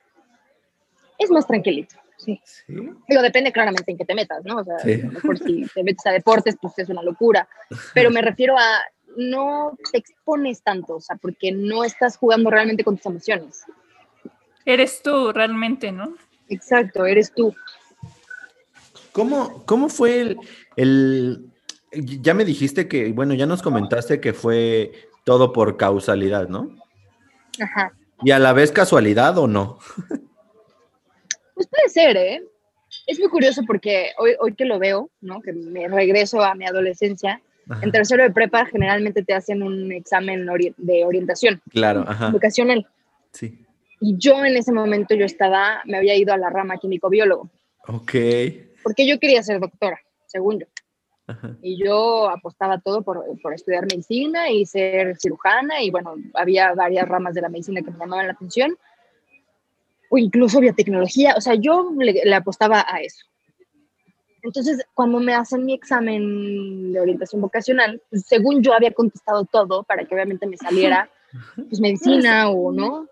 Es 1.19 1.31
más 1.31 1.47
tranquilito, 1.47 1.95
sí. 2.17 2.41
Sí. 2.45 2.65
Digo, 3.09 3.23
depende 3.23 3.53
claramente 3.53 3.93
en 3.93 3.99
qué 3.99 4.05
te 4.05 4.15
metas, 4.15 4.45
¿no? 4.45 4.57
O 4.57 4.65
sea, 4.65 4.79
Sí. 4.81 4.93
a 4.95 5.07
lo 5.07 5.13
mejor 5.13 5.39
si 5.39 5.67
te 5.75 5.85
metes 5.85 6.05
a 6.07 6.11
deportes, 6.11 6.57
pues 6.61 6.79
es 6.79 6.89
una 6.89 7.03
locura. 7.03 7.49
Pero 7.95 8.11
me 8.11 8.23
refiero 8.23 8.57
a 8.59 8.81
no 9.17 9.77
te 9.93 9.99
expones 9.99 10.63
tanto, 10.63 10.97
o 10.97 11.01
sea, 11.01 11.17
porque 11.17 11.53
no 11.53 11.85
estás 11.85 12.17
jugando 12.17 12.51
realmente 12.51 12.83
con 12.83 12.97
tus 12.97 13.07
emociones. 13.07 13.63
Eres 14.65 15.03
tú 15.03 15.33
realmente, 15.33 15.93
¿no? 15.93 16.15
Exacto, 16.53 17.07
eres 17.07 17.33
tú. 17.35 17.55
¿Cómo, 19.13 19.65
cómo 19.67 19.89
fue 19.89 20.21
el, 20.21 20.37
el- 20.77 21.51
Ya 21.93 22.35
me 22.35 22.45
dijiste 22.45 22.89
que, 22.89 23.13
bueno, 23.13 23.35
ya 23.35 23.47
nos 23.47 23.63
comentaste 23.63 24.21
que 24.21 24.33
fue 24.33 24.93
todo 25.25 25.53
por 25.53 25.77
causalidad, 25.77 26.49
¿no? 26.49 26.75
Ajá. 27.61 27.93
Y 28.25 28.31
a 28.31 28.39
la 28.39 28.53
vez 28.53 28.71
casualidad 28.73 29.37
o 29.39 29.47
no. 29.47 29.79
Pues 31.55 31.69
puede 31.69 31.89
ser, 31.91 32.17
¿eh? 32.17 32.43
Es 33.07 33.19
muy 33.21 33.29
curioso 33.29 33.63
porque 33.67 34.11
hoy, 34.19 34.33
hoy 34.41 34.55
que 34.55 34.65
lo 34.65 34.79
veo, 34.79 35.11
¿no? 35.21 35.41
Que 35.43 35.53
me 35.53 35.87
regreso 35.87 36.43
a 36.43 36.55
mi 36.55 36.65
adolescencia, 36.67 37.41
Ajá. 37.69 37.81
en 37.85 37.93
tercero 37.93 38.23
de 38.23 38.31
prepa 38.31 38.65
generalmente 38.67 39.23
te 39.23 39.35
hacen 39.35 39.63
un 39.63 39.93
examen 39.93 40.47
ori- 40.47 40.75
de 40.79 41.05
orientación 41.05 41.61
Claro, 41.71 42.05
ajá. 42.09 42.31
vocacional. 42.31 42.89
Sí. 43.33 43.65
Y 44.05 44.17
yo 44.19 44.45
en 44.45 44.57
ese 44.57 44.73
momento 44.73 45.15
yo 45.15 45.25
estaba, 45.25 45.81
me 45.85 45.97
había 45.97 46.17
ido 46.17 46.35
a 46.35 46.37
la 46.37 46.51
rama 46.51 46.77
químico-biólogo, 46.77 47.49
Ok. 47.87 48.13
porque 48.83 49.07
yo 49.07 49.21
quería 49.21 49.45
ser 49.45 49.61
doctora, 49.61 50.01
según 50.27 50.59
yo. 50.59 50.67
Ajá. 51.29 51.57
Y 51.63 51.79
yo 51.83 52.29
apostaba 52.29 52.81
todo 52.81 53.03
por, 53.03 53.25
por 53.41 53.55
estudiar 53.55 53.85
medicina 53.85 54.51
y 54.51 54.67
ser 54.67 55.17
cirujana, 55.19 55.85
y 55.85 55.93
bueno, 55.93 56.17
había 56.35 56.75
varias 56.75 57.09
ramas 57.09 57.35
de 57.35 57.43
la 57.43 57.49
medicina 57.49 57.81
que 57.81 57.93
me 57.93 57.99
llamaban 57.99 58.27
la 58.27 58.33
atención, 58.33 58.77
o 60.11 60.19
incluso 60.19 60.59
biotecnología, 60.59 61.35
o 61.37 61.41
sea, 61.41 61.55
yo 61.55 61.93
le, 61.97 62.13
le 62.25 62.35
apostaba 62.35 62.85
a 62.89 63.01
eso. 63.01 63.25
Entonces, 64.43 64.85
cuando 64.95 65.21
me 65.21 65.33
hacen 65.33 65.65
mi 65.65 65.75
examen 65.75 66.93
de 66.93 67.01
orientación 67.01 67.41
vocacional, 67.41 68.03
pues, 68.11 68.25
según 68.27 68.65
yo 68.65 68.75
había 68.75 68.91
contestado 68.91 69.45
todo 69.45 69.85
para 69.85 70.05
que 70.05 70.13
obviamente 70.13 70.49
me 70.49 70.57
saliera 70.57 71.09
pues, 71.55 71.81
medicina 71.81 72.51
o 72.51 72.73
no. 72.73 73.07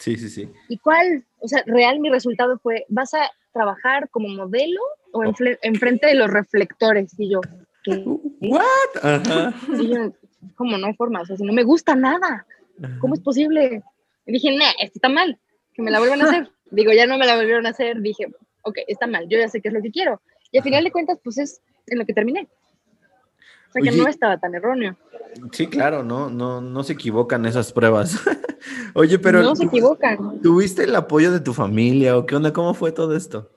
Sí, 0.00 0.16
sí, 0.16 0.30
sí. 0.30 0.48
¿Y 0.68 0.78
cuál? 0.78 1.24
O 1.40 1.46
sea, 1.46 1.62
real 1.66 2.00
mi 2.00 2.08
resultado 2.08 2.58
fue, 2.58 2.86
¿vas 2.88 3.12
a 3.12 3.30
trabajar 3.52 4.08
como 4.08 4.28
modelo 4.28 4.80
o 5.12 5.22
enfrente 5.62 6.06
de 6.06 6.14
los 6.14 6.30
reflectores? 6.30 7.14
Y 7.18 7.30
yo, 7.30 7.40
¿qué? 7.84 8.02
What? 8.06 8.62
Ajá. 9.02 9.54
Y 9.78 9.88
yo, 9.88 10.12
¿cómo 10.56 10.78
no 10.78 10.86
hay 10.86 10.94
forma? 10.94 11.20
O 11.20 11.26
sea, 11.26 11.36
si 11.36 11.44
no 11.44 11.52
me 11.52 11.64
gusta 11.64 11.94
nada, 11.94 12.46
¿cómo 12.98 13.14
es 13.14 13.20
posible? 13.20 13.82
Y 14.24 14.32
dije, 14.32 14.56
nah, 14.56 14.70
esto 14.80 14.94
está 14.94 15.10
mal, 15.10 15.38
que 15.74 15.82
me 15.82 15.90
la 15.90 15.98
vuelvan 15.98 16.22
a 16.22 16.24
hacer. 16.24 16.50
Digo, 16.70 16.92
ya 16.92 17.06
no 17.06 17.18
me 17.18 17.26
la 17.26 17.36
volvieron 17.36 17.66
a 17.66 17.70
hacer. 17.70 18.00
Dije, 18.00 18.26
ok, 18.62 18.78
está 18.86 19.06
mal, 19.06 19.28
yo 19.28 19.38
ya 19.38 19.48
sé 19.48 19.60
qué 19.60 19.68
es 19.68 19.74
lo 19.74 19.82
que 19.82 19.90
quiero. 19.90 20.22
Y 20.50 20.58
al 20.58 20.64
final 20.64 20.82
de 20.82 20.92
cuentas, 20.92 21.18
pues 21.22 21.36
es 21.36 21.60
en 21.88 21.98
lo 21.98 22.06
que 22.06 22.14
terminé. 22.14 22.48
O 23.70 23.72
sea, 23.72 23.82
que 23.82 23.90
Oye. 23.90 23.98
no 24.02 24.08
estaba 24.08 24.36
tan 24.38 24.52
erróneo. 24.54 24.96
Sí, 25.52 25.68
claro, 25.68 26.02
no, 26.02 26.28
no, 26.28 26.60
no 26.60 26.82
se 26.82 26.94
equivocan 26.94 27.46
esas 27.46 27.72
pruebas. 27.72 28.16
Oye, 28.94 29.18
pero 29.20 29.42
no 29.42 29.54
se 29.54 29.62
¿tú- 29.62 29.68
equivocan. 29.68 30.40
¿tuviste 30.42 30.82
el 30.84 30.96
apoyo 30.96 31.30
de 31.30 31.38
tu 31.40 31.54
familia 31.54 32.18
o 32.18 32.26
qué 32.26 32.34
onda? 32.34 32.52
¿Cómo 32.52 32.74
fue 32.74 32.90
todo 32.90 33.16
esto? 33.16 33.50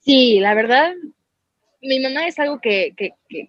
Sí, 0.00 0.38
la 0.40 0.54
verdad, 0.54 0.92
mi 1.82 2.00
mamá 2.00 2.26
es 2.26 2.38
algo 2.38 2.60
que, 2.60 2.92
que, 2.96 3.10
que, 3.28 3.48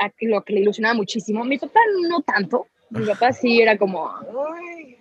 a 0.00 0.10
lo 0.22 0.42
que 0.42 0.54
le 0.54 0.60
ilusionaba 0.60 0.94
muchísimo. 0.94 1.44
Mi 1.44 1.58
papá 1.58 1.80
no 2.08 2.20
tanto. 2.22 2.66
Mi 2.90 3.06
papá 3.06 3.32
sí 3.32 3.60
era 3.62 3.78
como, 3.78 4.10
"Ay, 4.10 4.98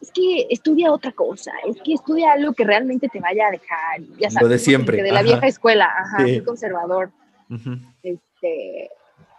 es 0.00 0.10
que 0.12 0.46
estudia 0.48 0.90
otra 0.92 1.12
cosa, 1.12 1.52
es 1.68 1.76
que 1.82 1.94
estudia 1.94 2.32
algo 2.32 2.52
que 2.54 2.64
realmente 2.64 3.08
te 3.08 3.20
vaya 3.20 3.48
a 3.48 3.50
dejar. 3.50 4.00
Ya 4.18 4.30
sabes, 4.30 4.42
Lo 4.44 4.48
de 4.48 4.58
siempre, 4.58 5.02
De 5.02 5.10
la 5.10 5.20
ajá. 5.20 5.24
vieja 5.28 5.46
escuela, 5.48 5.86
ajá, 5.86 6.24
Sí. 6.24 6.32
muy 6.32 6.44
conservador. 6.44 7.10
Este, 7.50 8.18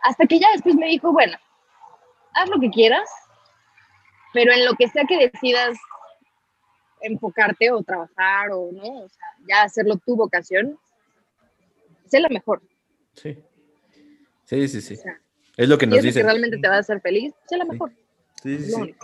hasta 0.04 0.26
que 0.26 0.40
ya 0.40 0.52
después 0.52 0.76
me 0.76 0.88
dijo, 0.88 1.12
bueno, 1.12 1.38
haz 2.34 2.50
lo 2.50 2.60
que 2.60 2.70
quieras, 2.70 3.10
pero 4.34 4.52
en 4.52 4.66
lo 4.66 4.74
que 4.74 4.88
sea 4.88 5.06
que 5.06 5.18
decidas 5.18 5.78
enfocarte 7.02 7.72
o 7.72 7.84
trabajar 7.84 8.50
o 8.52 8.72
no, 8.72 9.04
o 9.04 9.10
sea, 9.10 9.28
ya 9.48 9.64
hacerlo 9.64 9.98
tu 9.98 10.16
vocación, 10.16 10.80
sé 12.08 12.20
la 12.20 12.30
mejor. 12.30 12.62
Sí. 13.14 13.38
Sí, 14.46 14.68
sí, 14.68 14.82
sí. 14.82 14.94
O 14.94 14.98
sea, 14.98 15.20
Es 15.58 15.68
lo 15.68 15.78
que 15.78 15.86
nos 15.86 15.98
lo 15.98 16.02
que 16.02 16.08
dicen. 16.08 16.26
realmente 16.26 16.58
te 16.58 16.68
va 16.68 16.76
a 16.76 16.80
hacer 16.80 17.02
feliz, 17.02 17.34
sé 17.48 17.58
la 17.58 17.66
mejor. 17.66 17.92
Sí, 18.42 18.58
sí. 18.60 18.96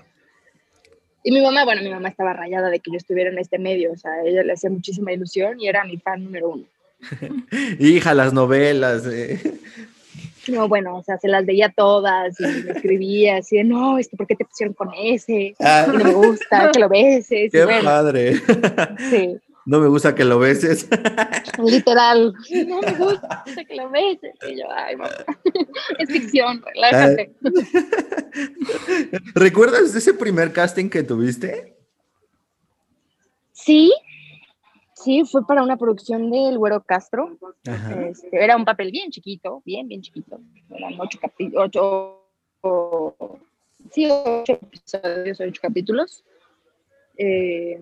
Y 1.26 1.32
mi 1.32 1.42
mamá, 1.42 1.64
bueno, 1.64 1.82
mi 1.82 1.90
mamá 1.90 2.10
estaba 2.10 2.34
rayada 2.34 2.70
de 2.70 2.80
que 2.80 2.92
yo 2.92 2.98
estuviera 2.98 3.30
en 3.30 3.40
este 3.40 3.58
medio, 3.58 3.94
o 3.94 3.98
sea, 3.98 4.22
ella 4.24 4.44
le 4.44 4.54
hacía 4.54 4.70
muchísima 4.70 5.14
ilusión 5.14 5.60
y 5.60 5.68
era 5.68 5.84
mi 5.86 5.98
fan 5.98 6.24
número 6.24 6.50
uno. 6.50 6.66
Hija, 7.80 8.14
las 8.14 8.34
novelas. 8.34 9.04
eh. 9.08 9.40
No, 10.50 10.68
bueno, 10.68 10.98
o 10.98 11.04
sea, 11.04 11.18
se 11.18 11.30
las 11.30 11.46
veía 11.46 11.70
todas 11.70 12.38
y 12.40 12.44
me 12.44 12.72
escribía 12.72 13.38
así 13.38 13.56
de, 13.58 13.64
no, 13.64 13.98
es 13.98 14.10
que 14.10 14.18
¿por 14.18 14.28
qué 14.28 14.36
te 14.36 14.44
pusieron 14.44 14.74
con 14.74 14.90
ese? 14.94 15.56
Ah, 15.60 15.86
no 15.88 15.94
me 16.04 16.12
gusta 16.12 16.70
que 16.72 16.80
lo 16.80 16.90
beses. 16.90 17.50
qué 17.52 17.64
bueno, 17.64 17.84
padre. 17.86 18.42
sí, 19.10 19.38
No 19.66 19.80
me 19.80 19.88
gusta 19.88 20.14
que 20.14 20.26
lo 20.26 20.40
beses. 20.40 20.86
literal. 21.64 22.34
No 22.68 22.82
me 22.82 22.92
gusta 22.92 23.44
que 23.66 23.76
lo 23.76 23.90
beses. 23.90 24.34
Y 24.50 24.60
yo, 24.60 24.66
ay, 24.76 24.98
mamá, 24.98 25.12
es 26.00 26.10
ficción, 26.10 26.62
relájate. 26.74 27.32
¿Recuerdas 29.36 29.96
ese 29.96 30.14
primer 30.14 30.52
casting 30.52 30.90
que 30.90 31.04
tuviste? 31.04 31.74
Sí, 33.54 33.94
sí, 35.04 35.24
fue 35.26 35.46
para 35.46 35.64
una 35.64 35.78
producción 35.78 36.32
del 36.32 36.58
Güero 36.58 36.82
Castro. 36.84 37.38
Este, 38.10 38.44
era 38.44 38.56
un 38.56 38.66
papel 38.66 38.92
bien 38.92 39.12
chiquito, 39.12 39.62
bien, 39.66 39.88
bien 39.88 40.02
chiquito. 40.02 40.40
Eran 40.70 41.00
ocho 41.00 41.20
capítulos, 41.22 41.66
ocho, 41.68 42.20
o- 42.62 43.40
sí, 43.92 44.10
ocho 44.10 44.54
episodios, 44.54 45.40
ocho 45.40 45.62
capítulos. 45.62 46.24
Eh, 47.18 47.82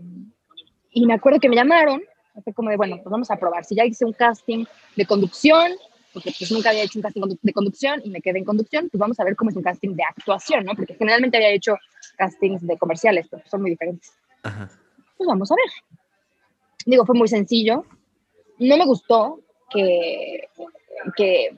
y 0.92 1.06
me 1.06 1.14
acuerdo 1.14 1.40
que 1.40 1.50
me 1.50 1.56
llamaron, 1.56 2.02
fue 2.44 2.54
como 2.54 2.70
de, 2.70 2.78
bueno, 2.78 2.98
pues 2.98 3.10
vamos 3.12 3.32
a 3.32 3.38
probar. 3.38 3.64
Si 3.66 3.76
ya 3.76 3.86
hice 3.86 4.06
un 4.06 4.14
casting 4.14 4.66
de 4.96 5.06
conducción, 5.06 5.72
porque 6.14 6.34
pues 6.38 6.52
nunca 6.52 6.70
había 6.72 6.84
hecho 6.84 7.00
un 7.00 7.04
casting 7.04 7.22
de 7.42 7.54
conducción 7.54 8.02
y 8.04 8.10
me 8.10 8.22
quedé 8.22 8.40
en 8.40 8.46
conducción, 8.46 8.90
pues 8.90 9.00
vamos 9.00 9.20
a 9.20 9.24
ver 9.24 9.36
cómo 9.36 9.50
es 9.50 9.56
un 9.56 9.64
casting 9.64 9.96
de 9.96 10.04
actuación, 10.04 10.66
¿no? 10.66 10.76
Porque 10.76 10.96
generalmente 10.96 11.38
había 11.38 11.52
hecho 11.52 11.76
castings 12.18 12.66
de 12.68 12.78
comerciales, 12.78 13.28
pero 13.30 13.44
son 13.48 13.62
muy 13.62 13.72
diferentes 13.72 14.12
Ajá. 14.44 14.70
pues 15.18 15.28
vamos 15.28 15.50
a 15.52 15.56
ver. 15.56 16.00
Digo, 16.86 17.06
fue 17.06 17.16
muy 17.16 17.28
sencillo. 17.28 17.86
No 18.60 18.78
me 18.78 18.86
gustó 18.86 19.40
que, 19.70 20.48
que 21.16 21.58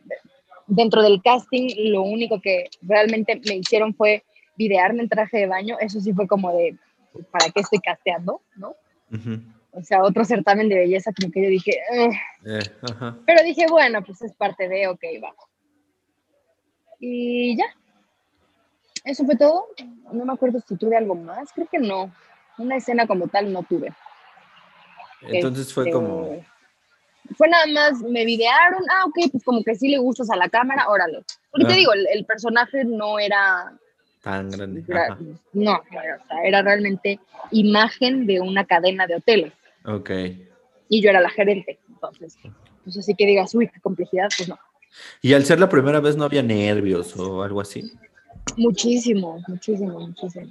dentro 0.67 1.01
del 1.01 1.21
casting 1.21 1.69
lo 1.91 2.03
único 2.03 2.39
que 2.41 2.69
realmente 2.81 3.39
me 3.47 3.55
hicieron 3.55 3.93
fue 3.93 4.23
videarme 4.55 5.03
en 5.03 5.09
traje 5.09 5.39
de 5.39 5.47
baño. 5.47 5.77
Eso 5.79 5.99
sí 5.99 6.13
fue 6.13 6.27
como 6.27 6.55
de, 6.55 6.77
¿para 7.31 7.49
qué 7.49 7.61
estoy 7.61 7.79
casteando? 7.79 8.41
¿no? 8.55 8.75
Ujú. 9.11 9.41
O 9.71 9.81
sea, 9.81 10.03
otro 10.03 10.23
certamen 10.23 10.69
de 10.69 10.75
belleza 10.75 11.11
como 11.19 11.31
que 11.31 11.43
yo 11.43 11.49
dije. 11.49 11.79
Eh, 12.45 12.59
ajá. 12.81 13.17
pero 13.25 13.43
dije, 13.43 13.65
bueno, 13.69 14.03
pues 14.03 14.21
es 14.21 14.33
parte 14.33 14.69
de, 14.69 14.87
ok, 14.87 15.03
va. 15.23 15.33
Y 16.99 17.57
ya. 17.57 17.65
Eso 19.03 19.25
fue 19.25 19.35
todo. 19.35 19.65
No 20.11 20.25
me 20.25 20.33
acuerdo 20.33 20.59
si 20.65 20.77
tuve 20.77 20.95
algo 20.95 21.15
más. 21.15 21.51
Creo 21.53 21.67
que 21.67 21.79
no. 21.79 22.13
Una 22.57 22.77
escena 22.77 23.07
como 23.07 23.27
tal 23.27 23.51
no 23.51 23.63
tuve. 23.63 23.91
Entonces 25.27 25.73
fue 25.73 25.83
Este, 25.85 25.93
como. 25.93 26.43
Fue 27.37 27.47
nada 27.47 27.65
más, 27.67 28.01
me 28.01 28.25
videaron, 28.25 28.83
ah, 28.91 29.05
ok, 29.05 29.31
pues 29.31 29.43
como 29.43 29.63
que 29.63 29.75
sí 29.75 29.87
le 29.87 29.97
gustas 29.97 30.29
a 30.29 30.35
la 30.35 30.49
cámara, 30.49 30.89
órale. 30.89 31.23
Porque 31.51 31.65
Ah. 31.65 31.69
te 31.69 31.75
digo, 31.75 31.93
el, 31.93 32.05
el 32.13 32.25
personaje 32.25 32.83
no 32.83 33.17
era, 33.17 33.73
Tan 34.21 34.49
grande. 34.51 34.83
era- 34.87 35.17
no 35.53 35.81
era, 35.91 36.19
o 36.23 36.27
sea, 36.27 36.43
era 36.43 36.61
realmente 36.61 37.19
imagen 37.51 38.27
de 38.27 38.41
una 38.41 38.65
cadena 38.65 39.07
de 39.07 39.15
hoteles. 39.15 39.53
Ok. 39.85 40.09
Y 40.89 41.01
yo 41.01 41.09
era 41.09 41.21
la 41.21 41.29
gerente, 41.29 41.79
entonces, 41.89 42.37
pues 42.83 42.97
así 42.97 43.15
que 43.15 43.25
digas, 43.25 43.55
uy, 43.55 43.67
qué 43.69 43.79
complejidad, 43.79 44.27
pues 44.37 44.49
no. 44.49 44.59
¿Y 45.21 45.33
al 45.33 45.45
ser 45.45 45.59
la 45.59 45.69
primera 45.69 45.99
vez 46.01 46.15
no 46.17 46.25
había 46.25 46.43
nervios 46.43 47.15
o 47.17 47.41
algo 47.41 47.61
así? 47.61 47.91
Muchísimo, 48.57 49.41
muchísimo, 49.47 49.99
muchísimo. 49.99 50.47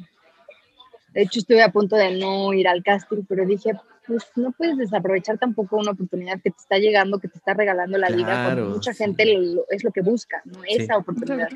De 1.13 1.23
hecho, 1.23 1.41
estuve 1.41 1.63
a 1.63 1.69
punto 1.71 1.95
de 1.97 2.17
no 2.17 2.53
ir 2.55 2.67
al 2.67 2.83
casting, 2.83 3.23
pero 3.29 3.45
dije, 3.45 3.73
pues 4.07 4.25
no 4.37 4.53
puedes 4.53 4.77
desaprovechar 4.77 5.39
tampoco 5.39 5.77
una 5.77 5.93
oportunidad 5.93 6.35
que 6.43 6.51
te 6.51 6.57
está 6.59 6.79
llegando, 6.79 7.19
que 7.19 7.29
te 7.29 7.39
está 7.39 7.55
regalando 7.55 7.99
la 7.99 8.09
vida, 8.09 8.27
Claro, 8.27 8.55
cuando 8.57 8.75
mucha 8.77 8.93
sí. 8.93 9.05
gente 9.05 9.25
lo- 9.39 9.65
es 9.71 9.85
lo 9.85 9.91
que 9.93 10.01
busca, 10.03 10.43
¿no? 10.45 10.61
Sí. 10.63 10.67
Esa 10.83 10.97
oportunidad. 10.99 11.49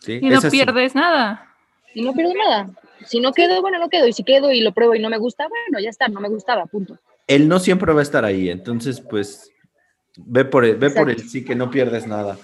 Sí. 0.00 0.18
Y 0.22 0.28
no 0.28 0.40
pierdes 0.40 0.94
nada. 0.94 1.52
Y 1.94 2.02
no 2.02 2.12
pierdo 2.12 2.32
nada. 2.34 2.70
Si 3.04 3.20
no 3.20 3.32
quedo, 3.32 3.60
bueno, 3.62 3.78
no 3.78 3.88
quedo. 3.88 4.06
Y 4.06 4.12
si 4.12 4.24
quedo 4.24 4.52
y 4.52 4.60
lo 4.60 4.72
pruebo 4.72 4.94
y 4.94 5.00
no 5.00 5.08
me 5.10 5.18
gusta, 5.18 5.46
bueno, 5.48 5.82
ya 5.82 5.90
está, 5.90 6.08
no 6.08 6.20
me 6.20 6.28
gustaba, 6.28 6.66
punto. 6.66 6.98
Él 7.26 7.48
no 7.48 7.58
siempre 7.58 7.92
va 7.92 8.00
a 8.00 8.02
estar 8.02 8.24
ahí, 8.24 8.48
entonces 8.50 9.00
pues 9.00 9.50
ve 10.16 10.44
por 10.44 10.64
él, 10.64 10.76
ve 10.76 10.90
por 10.90 11.08
él, 11.10 11.16
Exacto. 11.16 11.30
sí 11.30 11.44
que 11.44 11.54
no 11.54 11.70
pierdes 11.70 12.06
nada. 12.06 12.38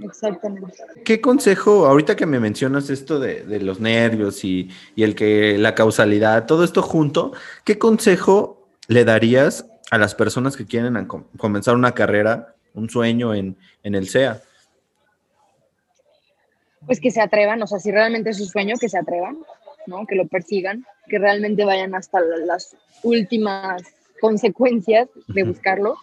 Exactamente. 0.00 0.74
¿Qué 1.04 1.20
consejo, 1.20 1.86
ahorita 1.86 2.16
que 2.16 2.26
me 2.26 2.38
mencionas 2.40 2.90
esto 2.90 3.18
de, 3.18 3.44
de 3.44 3.60
los 3.60 3.80
nervios 3.80 4.44
y, 4.44 4.70
y 4.94 5.02
el 5.04 5.14
que 5.14 5.56
la 5.58 5.74
causalidad, 5.74 6.46
todo 6.46 6.64
esto 6.64 6.82
junto, 6.82 7.32
¿qué 7.64 7.78
consejo 7.78 8.68
le 8.88 9.04
darías 9.04 9.66
a 9.90 9.98
las 9.98 10.14
personas 10.14 10.56
que 10.56 10.66
quieren 10.66 11.06
com- 11.06 11.24
comenzar 11.38 11.74
una 11.74 11.92
carrera, 11.92 12.54
un 12.74 12.90
sueño 12.90 13.34
en, 13.34 13.56
en 13.82 13.94
el 13.94 14.08
SEA? 14.08 14.42
Pues 16.84 17.00
que 17.00 17.10
se 17.10 17.20
atrevan, 17.20 17.62
o 17.62 17.66
sea, 17.66 17.78
si 17.78 17.90
realmente 17.90 18.30
es 18.30 18.36
su 18.38 18.46
sueño, 18.46 18.76
que 18.78 18.88
se 18.88 18.98
atrevan, 18.98 19.38
¿no? 19.86 20.06
Que 20.06 20.14
lo 20.14 20.26
persigan, 20.28 20.84
que 21.08 21.18
realmente 21.18 21.64
vayan 21.64 21.94
hasta 21.94 22.20
la- 22.20 22.36
las 22.38 22.76
últimas 23.02 23.82
consecuencias 24.20 25.08
de 25.28 25.42
buscarlo 25.44 25.96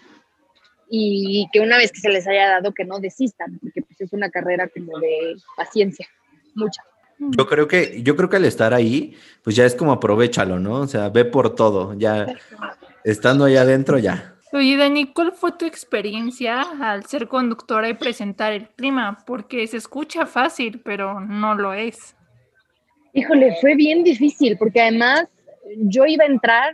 y 0.95 1.49
que 1.51 1.59
una 1.59 1.77
vez 1.77 1.91
que 1.91 1.99
se 1.99 2.09
les 2.09 2.27
haya 2.27 2.49
dado, 2.49 2.71
que 2.71 2.85
no 2.85 2.99
desistan, 2.99 3.57
porque 3.59 3.81
pues 3.81 3.99
es 3.99 4.13
una 4.13 4.29
carrera 4.29 4.67
como 4.67 4.99
de 4.99 5.35
paciencia, 5.57 6.07
mucha. 6.53 6.83
Yo 7.17 7.47
creo 7.47 7.67
que, 7.67 8.03
yo 8.03 8.15
creo 8.15 8.29
que 8.29 8.35
al 8.35 8.45
estar 8.45 8.75
ahí, 8.75 9.17
pues 9.43 9.55
ya 9.55 9.65
es 9.65 9.73
como 9.73 9.91
aprovechalo, 9.91 10.59
¿no? 10.59 10.81
O 10.81 10.87
sea, 10.87 11.09
ve 11.09 11.25
por 11.25 11.55
todo, 11.55 11.95
ya 11.97 12.27
estando 13.03 13.45
allá 13.45 13.61
adentro, 13.61 13.97
ya. 13.97 14.35
Oye, 14.51 14.77
Dani, 14.77 15.11
¿cuál 15.11 15.31
fue 15.31 15.53
tu 15.53 15.65
experiencia 15.65 16.61
al 16.61 17.05
ser 17.07 17.27
conductora 17.27 17.89
y 17.89 17.95
presentar 17.95 18.53
el 18.53 18.67
clima? 18.69 19.17
Porque 19.25 19.65
se 19.65 19.77
escucha 19.77 20.27
fácil, 20.27 20.79
pero 20.85 21.19
no 21.19 21.55
lo 21.55 21.73
es. 21.73 22.15
Híjole, 23.13 23.55
fue 23.61 23.73
bien 23.73 24.03
difícil 24.03 24.57
porque 24.59 24.81
además 24.81 25.27
yo 25.77 26.05
iba 26.05 26.25
a 26.25 26.27
entrar, 26.27 26.71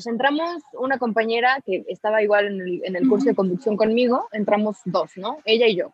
sea, 0.00 0.12
entramos 0.12 0.62
una 0.74 0.98
compañera 0.98 1.58
que 1.64 1.84
estaba 1.88 2.22
igual 2.22 2.46
en 2.46 2.60
el, 2.60 2.84
en 2.84 2.96
el 2.96 3.08
curso 3.08 3.26
de 3.26 3.34
conducción 3.34 3.76
conmigo, 3.76 4.28
entramos 4.32 4.78
dos, 4.84 5.12
¿no? 5.16 5.38
Ella 5.44 5.66
y 5.66 5.76
yo. 5.76 5.92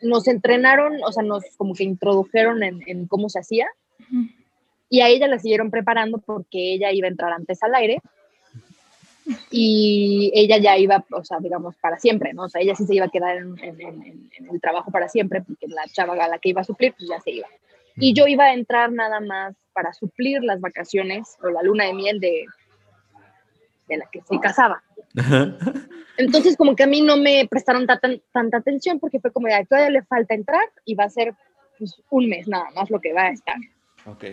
Nos 0.00 0.26
entrenaron, 0.28 0.98
o 1.04 1.12
sea, 1.12 1.22
nos 1.22 1.44
como 1.56 1.74
que 1.74 1.84
introdujeron 1.84 2.62
en, 2.62 2.80
en 2.86 3.06
cómo 3.06 3.28
se 3.28 3.38
hacía 3.38 3.68
y 4.88 5.00
a 5.00 5.08
ella 5.08 5.26
la 5.28 5.38
siguieron 5.38 5.70
preparando 5.70 6.18
porque 6.18 6.74
ella 6.74 6.90
iba 6.92 7.06
a 7.06 7.10
entrar 7.10 7.32
antes 7.32 7.62
al 7.62 7.74
aire 7.74 8.00
y 9.50 10.32
ella 10.34 10.58
ya 10.58 10.76
iba, 10.76 11.04
o 11.12 11.22
sea, 11.24 11.38
digamos, 11.38 11.76
para 11.76 11.98
siempre, 11.98 12.32
¿no? 12.34 12.44
O 12.44 12.48
sea, 12.48 12.60
ella 12.60 12.74
sí 12.74 12.84
se 12.86 12.94
iba 12.96 13.06
a 13.06 13.10
quedar 13.10 13.36
en, 13.36 13.56
en- 13.60 13.80
en- 13.80 14.30
en 14.36 14.48
el 14.50 14.60
trabajo 14.60 14.90
para 14.90 15.08
siempre 15.08 15.42
porque 15.42 15.68
la 15.68 15.84
chava 15.86 16.14
a 16.14 16.28
la 16.28 16.38
que 16.38 16.48
iba 16.48 16.60
a 16.60 16.64
suplir, 16.64 16.92
pues 16.98 17.08
ya 17.08 17.20
se 17.20 17.30
iba. 17.30 17.46
Y 17.96 18.14
yo 18.14 18.26
iba 18.26 18.46
a 18.46 18.54
entrar 18.54 18.90
nada 18.90 19.20
más 19.20 19.54
para 19.72 19.92
suplir 19.92 20.42
las 20.42 20.60
vacaciones 20.60 21.36
o 21.42 21.48
la 21.50 21.62
luna 21.62 21.84
de 21.84 21.94
miel 21.94 22.20
de, 22.20 22.46
de 23.88 23.96
la 23.96 24.06
que 24.10 24.20
se 24.22 24.38
casaba. 24.40 24.82
Entonces, 26.16 26.56
como 26.56 26.76
que 26.76 26.82
a 26.84 26.86
mí 26.86 27.00
no 27.02 27.16
me 27.16 27.46
prestaron 27.48 27.86
tanta, 27.86 28.08
tanta 28.32 28.58
atención 28.58 29.00
porque 29.00 29.20
fue 29.20 29.32
como 29.32 29.48
"Ay, 29.48 29.64
todavía 29.64 29.90
le 29.90 30.02
falta 30.02 30.34
entrar 30.34 30.62
y 30.84 30.94
va 30.94 31.04
a 31.04 31.10
ser 31.10 31.34
pues, 31.78 32.00
un 32.10 32.28
mes 32.28 32.46
nada 32.48 32.66
más 32.74 32.90
lo 32.90 33.00
que 33.00 33.12
va 33.12 33.22
a 33.22 33.30
estar. 33.30 33.56
ok. 34.06 34.24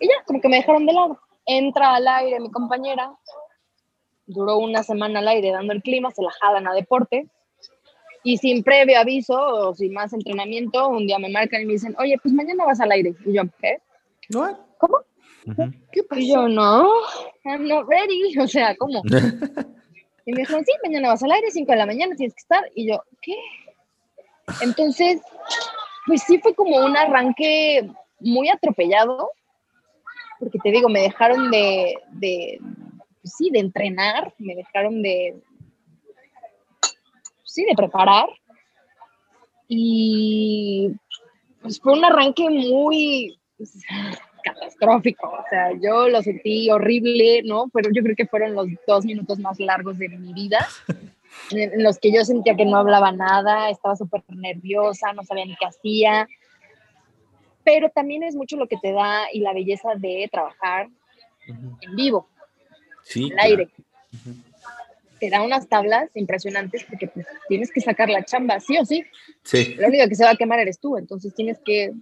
Y 0.00 0.08
ya, 0.08 0.14
como 0.24 0.40
que 0.40 0.48
me 0.48 0.56
dejaron 0.56 0.86
de 0.86 0.92
lado. 0.92 1.20
Entra 1.46 1.94
al 1.94 2.06
aire 2.08 2.40
mi 2.40 2.50
compañera, 2.50 3.12
duró 4.26 4.58
una 4.58 4.82
semana 4.82 5.18
al 5.18 5.28
aire 5.28 5.50
dando 5.50 5.72
el 5.72 5.82
clima, 5.82 6.10
se 6.10 6.22
la 6.22 6.30
jalan 6.40 6.66
a 6.68 6.74
deporte. 6.74 7.26
Y 8.22 8.36
sin 8.36 8.62
previo 8.62 8.98
aviso 8.98 9.34
o 9.38 9.74
sin 9.74 9.92
más 9.94 10.12
entrenamiento, 10.12 10.88
un 10.88 11.06
día 11.06 11.18
me 11.18 11.30
marcan 11.30 11.62
y 11.62 11.66
me 11.66 11.72
dicen, 11.72 11.96
oye, 11.98 12.16
pues 12.22 12.34
mañana 12.34 12.66
vas 12.66 12.80
al 12.80 12.92
aire. 12.92 13.14
Y 13.24 13.32
yo, 13.32 13.42
¿qué? 13.60 13.78
What? 14.32 14.56
¿Cómo? 14.78 14.98
¿Qué 15.92 16.02
pasó? 16.04 16.20
Y 16.20 16.28
yo, 16.28 16.48
no, 16.48 16.88
I'm 17.44 17.66
not 17.66 17.86
ready. 17.88 18.36
O 18.40 18.46
sea, 18.46 18.76
¿cómo? 18.76 19.02
Y 20.26 20.32
me 20.32 20.40
dijeron, 20.40 20.64
sí, 20.64 20.72
mañana 20.84 21.08
vas 21.08 21.22
al 21.22 21.32
aire, 21.32 21.50
5 21.50 21.72
de 21.72 21.78
la 21.78 21.86
mañana 21.86 22.14
tienes 22.14 22.34
que 22.34 22.40
estar. 22.40 22.62
Y 22.74 22.88
yo, 22.88 23.02
¿qué? 23.22 23.34
Entonces, 24.60 25.22
pues 26.06 26.22
sí 26.22 26.38
fue 26.38 26.54
como 26.54 26.76
un 26.84 26.96
arranque 26.96 27.90
muy 28.20 28.48
atropellado, 28.48 29.32
porque 30.38 30.58
te 30.58 30.70
digo, 30.70 30.88
me 30.88 31.00
dejaron 31.00 31.50
de, 31.50 31.96
de 32.12 32.60
pues 33.22 33.34
sí, 33.36 33.50
de 33.50 33.60
entrenar, 33.60 34.32
me 34.38 34.54
dejaron 34.54 35.02
de, 35.02 35.42
sí, 37.44 37.64
de 37.64 37.74
preparar. 37.74 38.28
Y 39.68 40.92
pues 41.62 41.80
fue 41.80 41.94
un 41.94 42.04
arranque 42.04 42.48
muy 42.50 43.39
pues, 43.60 43.74
catastrófico. 44.42 45.28
O 45.28 45.44
sea, 45.50 45.72
yo 45.78 46.08
lo 46.08 46.22
sentí 46.22 46.70
horrible, 46.70 47.42
¿no? 47.44 47.68
Pero 47.74 47.90
yo 47.92 48.02
creo 48.02 48.16
que 48.16 48.26
fueron 48.26 48.54
los 48.54 48.68
dos 48.86 49.04
minutos 49.04 49.38
más 49.38 49.60
largos 49.60 49.98
de 49.98 50.08
mi 50.08 50.32
vida, 50.32 50.66
en 51.50 51.82
los 51.82 51.98
que 51.98 52.10
yo 52.10 52.24
sentía 52.24 52.56
que 52.56 52.64
no 52.64 52.78
hablaba 52.78 53.12
nada, 53.12 53.68
estaba 53.68 53.96
súper 53.96 54.22
nerviosa, 54.28 55.12
no 55.12 55.24
sabía 55.24 55.44
ni 55.44 55.56
qué 55.56 55.66
hacía. 55.66 56.26
Pero 57.64 57.90
también 57.90 58.22
es 58.22 58.34
mucho 58.34 58.56
lo 58.56 58.66
que 58.66 58.78
te 58.78 58.92
da 58.92 59.24
y 59.30 59.40
la 59.40 59.52
belleza 59.52 59.90
de 59.94 60.26
trabajar 60.32 60.88
en 61.46 61.96
vivo, 61.96 62.28
Sí. 63.02 63.26
en 63.26 63.32
el 63.32 63.38
aire. 63.40 63.68
Ujú. 64.14 64.36
Te 65.20 65.28
da 65.28 65.42
unas 65.42 65.68
tablas 65.68 66.08
impresionantes 66.14 66.84
porque 66.84 67.08
pues, 67.08 67.26
tienes 67.46 67.70
que 67.70 67.82
sacar 67.82 68.08
la 68.08 68.24
chamba, 68.24 68.58
sí 68.58 68.78
o 68.78 68.86
sí. 68.86 69.04
Sí. 69.42 69.74
La 69.74 69.88
única 69.88 70.08
que 70.08 70.14
se 70.14 70.24
va 70.24 70.30
a 70.30 70.36
quemar 70.36 70.60
eres 70.60 70.80
tú, 70.80 70.96
entonces 70.96 71.34
tienes 71.34 71.58
que 71.62 71.92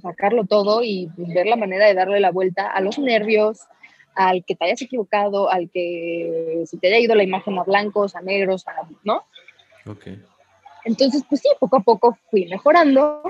sacarlo 0.00 0.44
todo 0.44 0.82
y 0.82 1.08
ver 1.16 1.46
la 1.46 1.56
manera 1.56 1.86
de 1.86 1.94
darle 1.94 2.20
la 2.20 2.30
vuelta 2.30 2.68
a 2.68 2.80
los 2.80 2.98
nervios, 2.98 3.60
al 4.14 4.44
que 4.44 4.54
te 4.54 4.64
hayas 4.64 4.80
equivocado, 4.82 5.50
al 5.50 5.70
que 5.70 6.62
se 6.66 6.78
te 6.78 6.86
haya 6.88 6.98
ido 6.98 7.14
la 7.14 7.22
imagen 7.24 7.58
a 7.58 7.64
blancos, 7.64 8.14
a 8.16 8.20
negros, 8.22 8.66
a- 8.66 8.88
¿no? 9.04 9.24
Ok. 9.86 10.06
Entonces, 10.84 11.22
pues 11.28 11.40
sí, 11.40 11.48
poco 11.58 11.76
a 11.76 11.80
poco 11.80 12.16
fui 12.30 12.46
mejorando, 12.46 13.22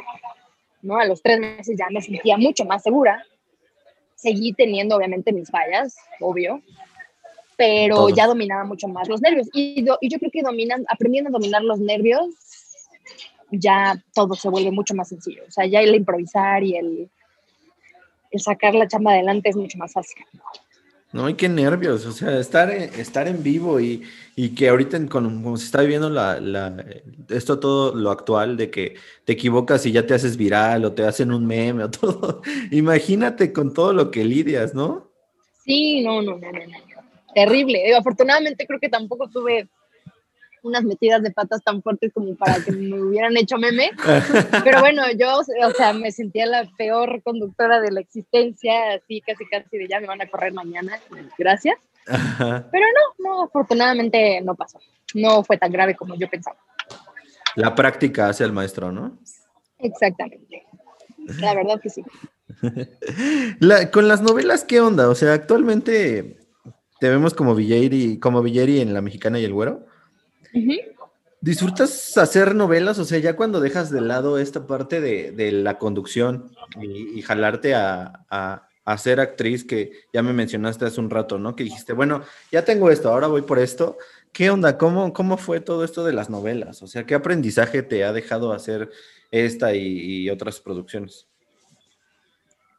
¿no? 0.83 0.97
A 0.99 1.05
los 1.07 1.23
tres 1.23 1.41
meses 1.41 1.77
ya 1.79 1.87
me 1.91 2.03
sentía 2.03 2.37
mucho 2.37 2.65
más 2.65 2.83
segura. 2.83 3.25
Seguí 4.15 4.53
teniendo, 4.53 4.97
obviamente, 4.97 5.33
mis 5.33 5.51
fallas, 5.51 5.97
obvio, 6.21 6.61
pero 7.57 7.97
Todos. 7.97 8.15
ya 8.15 8.27
dominaba 8.27 8.65
mucho 8.65 8.89
más 8.89 9.09
los 9.09 9.21
nervios. 9.23 9.49
Y, 9.53 9.83
do- 9.83 9.99
y 10.01 10.09
yo 10.11 10.19
creo 10.19 10.31
que 10.31 10.43
dominan, 10.43 10.85
aprendiendo 10.89 11.29
a 11.29 11.33
dominar 11.33 11.63
los 11.63 11.81
nervios, 11.81 12.35
ya 13.51 14.03
todo 14.15 14.35
se 14.35 14.49
vuelve 14.49 14.71
mucho 14.71 14.95
más 14.95 15.09
sencillo. 15.09 15.43
O 15.47 15.51
sea, 15.51 15.67
ya 15.67 15.81
el 15.81 15.95
improvisar 15.95 16.63
y 16.65 16.77
el, 16.77 17.11
el 18.31 18.41
sacar 18.41 18.75
la 18.75 18.89
chamba 18.89 19.13
adelante 19.13 19.49
es 19.49 19.57
mucho 19.57 19.79
más 19.79 19.93
fácil. 19.93 20.25
No, 21.13 21.29
y 21.31 21.35
qué 21.35 21.49
nervios, 21.49 22.05
o 22.05 22.13
sea, 22.13 22.39
estar 22.41 22.69
en, 22.71 22.83
estar 23.01 23.27
en 23.29 23.43
vivo 23.43 23.81
y, 23.81 24.03
y 24.35 24.51
que 24.55 24.69
ahorita 24.69 24.97
en- 24.99 25.07
como 25.09 25.57
se 25.57 25.65
está 25.65 25.81
viviendo 25.81 26.11
la, 26.11 26.41
la- 26.41 26.85
esto 27.31 27.59
todo 27.59 27.95
lo 27.95 28.11
actual 28.11 28.57
de 28.57 28.71
que 28.71 28.97
te 29.25 29.33
equivocas 29.33 29.87
y 29.87 29.93
ya 29.93 30.05
te 30.07 30.13
haces 30.15 30.37
viral 30.37 30.85
o 30.85 30.93
te 30.93 31.05
hacen 31.05 31.33
un 31.33 31.47
meme 31.47 31.85
o 31.85 31.91
todo. 31.91 32.43
Imagínate 32.73 33.53
con 33.53 33.73
todo 33.73 33.93
lo 33.95 34.11
que 34.11 34.25
lidias, 34.25 34.75
¿no? 34.75 35.09
Sí, 35.65 36.03
no, 36.03 36.21
no, 36.23 36.37
no, 36.39 36.53
no, 36.53 36.59
no. 36.59 36.79
Terrible. 37.35 37.95
Afortunadamente 37.95 38.67
creo 38.67 38.81
que 38.81 38.89
tampoco 38.89 39.29
tuve 39.31 39.69
unas 40.67 40.83
metidas 40.85 41.23
de 41.23 41.31
patas 41.31 41.63
tan 41.63 41.83
fuertes 41.83 42.13
como 42.13 42.35
para 42.37 42.57
que 42.63 42.73
me 42.73 43.01
hubieran 43.01 43.37
hecho 43.37 43.57
meme. 43.59 43.91
Pero 44.65 44.81
bueno, 44.81 45.03
yo, 45.19 45.39
o 45.39 45.71
sea, 45.73 45.93
me 45.93 46.11
sentía 46.13 46.47
la 46.47 46.69
peor 46.77 47.23
conductora 47.23 47.81
de 47.81 47.93
la 47.93 48.01
existencia, 48.01 48.95
así 48.95 49.21
casi 49.21 49.47
casi 49.47 49.79
de 49.79 49.89
ya 49.89 50.01
me 50.01 50.07
van 50.07 50.21
a 50.23 50.29
correr 50.29 50.53
mañana. 50.53 50.99
Gracias. 51.39 51.77
Ajá. 52.09 52.69
Pero 52.71 52.87
no, 53.19 53.25
no, 53.29 53.43
afortunadamente 53.45 54.41
no 54.43 54.55
pasó. 54.55 54.79
No 55.15 55.43
fue 55.43 55.57
tan 55.57 55.73
grave 55.73 55.95
como 55.97 56.15
yo 56.17 56.29
pensaba. 56.29 56.57
La 57.57 57.75
práctica 57.75 58.29
hace 58.29 58.45
al 58.45 58.53
maestro, 58.53 58.93
¿no? 58.93 59.19
Exactamente. 59.79 60.65
La 61.41 61.55
verdad 61.55 61.81
que 61.81 61.91
sí. 61.91 62.05
La- 63.61 63.91
con 63.91 64.09
las 64.09 64.23
novelas, 64.23 64.65
¿qué 64.65 64.81
onda? 64.81 65.09
O 65.09 65.15
sea, 65.15 65.33
actualmente 65.33 66.39
te 67.01 67.09
vemos 67.09 67.35
como 67.35 67.55
Villeri, 67.55 68.19
como 68.19 68.43
Villeri 68.43 68.81
en 68.81 68.95
La 68.95 69.01
Mexicana 69.03 69.39
y 69.39 69.45
el 69.45 69.53
Güero. 69.53 69.87
¿Disfrutas 71.41 72.17
hacer 72.19 72.55
novelas? 72.55 72.99
O 72.99 73.05
sea, 73.05 73.19
ya 73.19 73.37
cuando 73.37 73.61
dejas 73.61 73.91
de 73.91 74.01
lado 74.01 74.39
esta 74.39 74.67
parte 74.67 75.01
de, 75.01 75.53
la 75.53 75.79
conducción 75.79 76.51
y, 76.81 77.23
jalarte 77.23 77.75
a 77.75 78.97
ser 78.99 79.21
actriz 79.21 79.65
que 79.65 79.93
ya 80.13 80.23
me 80.23 80.33
mencionaste 80.33 80.85
hace 80.85 81.01
un 81.01 81.11
rato, 81.11 81.39
¿no? 81.39 81.57
Que 81.57 81.65
dijiste, 81.65 81.93
bueno, 81.93 82.23
ya 82.53 82.65
tengo 82.65 82.91
esto, 82.91 83.11
ahora 83.11 83.27
voy 83.27 83.43
por 83.43 83.59
esto. 83.59 83.99
¿Qué 84.33 84.51
onda? 84.51 84.79
¿Cómo, 84.79 85.13
cómo 85.13 85.37
fue 85.39 85.61
todo 85.61 85.85
esto 85.85 86.05
de 86.05 86.13
las 86.13 86.31
novelas? 86.31 86.83
O 86.83 86.87
sea, 86.87 87.05
¿qué 87.05 87.15
aprendizaje 87.15 87.83
te 87.83 88.05
ha 88.05 88.13
dejado 88.13 88.53
hacer 88.53 88.91
esta 89.31 89.75
y, 89.75 90.25
y 90.25 90.31
otras 90.31 90.61
producciones? 90.61 91.27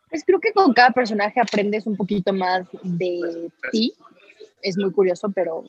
Pues 0.09 0.23
creo 0.25 0.39
que 0.39 0.53
con 0.53 0.73
cada 0.73 0.91
personaje 0.91 1.39
aprendes 1.39 1.85
un 1.85 1.97
poquito 1.97 2.31
más 2.31 2.67
de 2.83 3.51
ti. 3.71 3.93
Es 4.61 4.77
muy 4.77 4.91
curioso, 4.91 5.29
pero 5.29 5.65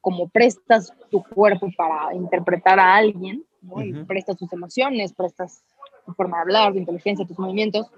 como 0.00 0.28
prestas 0.28 0.92
tu 1.10 1.22
cuerpo 1.22 1.68
para 1.76 2.14
interpretar 2.14 2.78
a 2.78 2.96
alguien, 2.96 3.44
¿no? 3.62 3.82
Y 3.82 3.92
prestas 4.04 4.36
tus 4.36 4.52
emociones, 4.52 5.12
prestas 5.12 5.62
tu 6.06 6.12
forma 6.14 6.38
de 6.38 6.42
hablar, 6.42 6.72
tu 6.72 6.78
inteligencia, 6.78 7.26
tus 7.26 7.38
movimientos, 7.38 7.90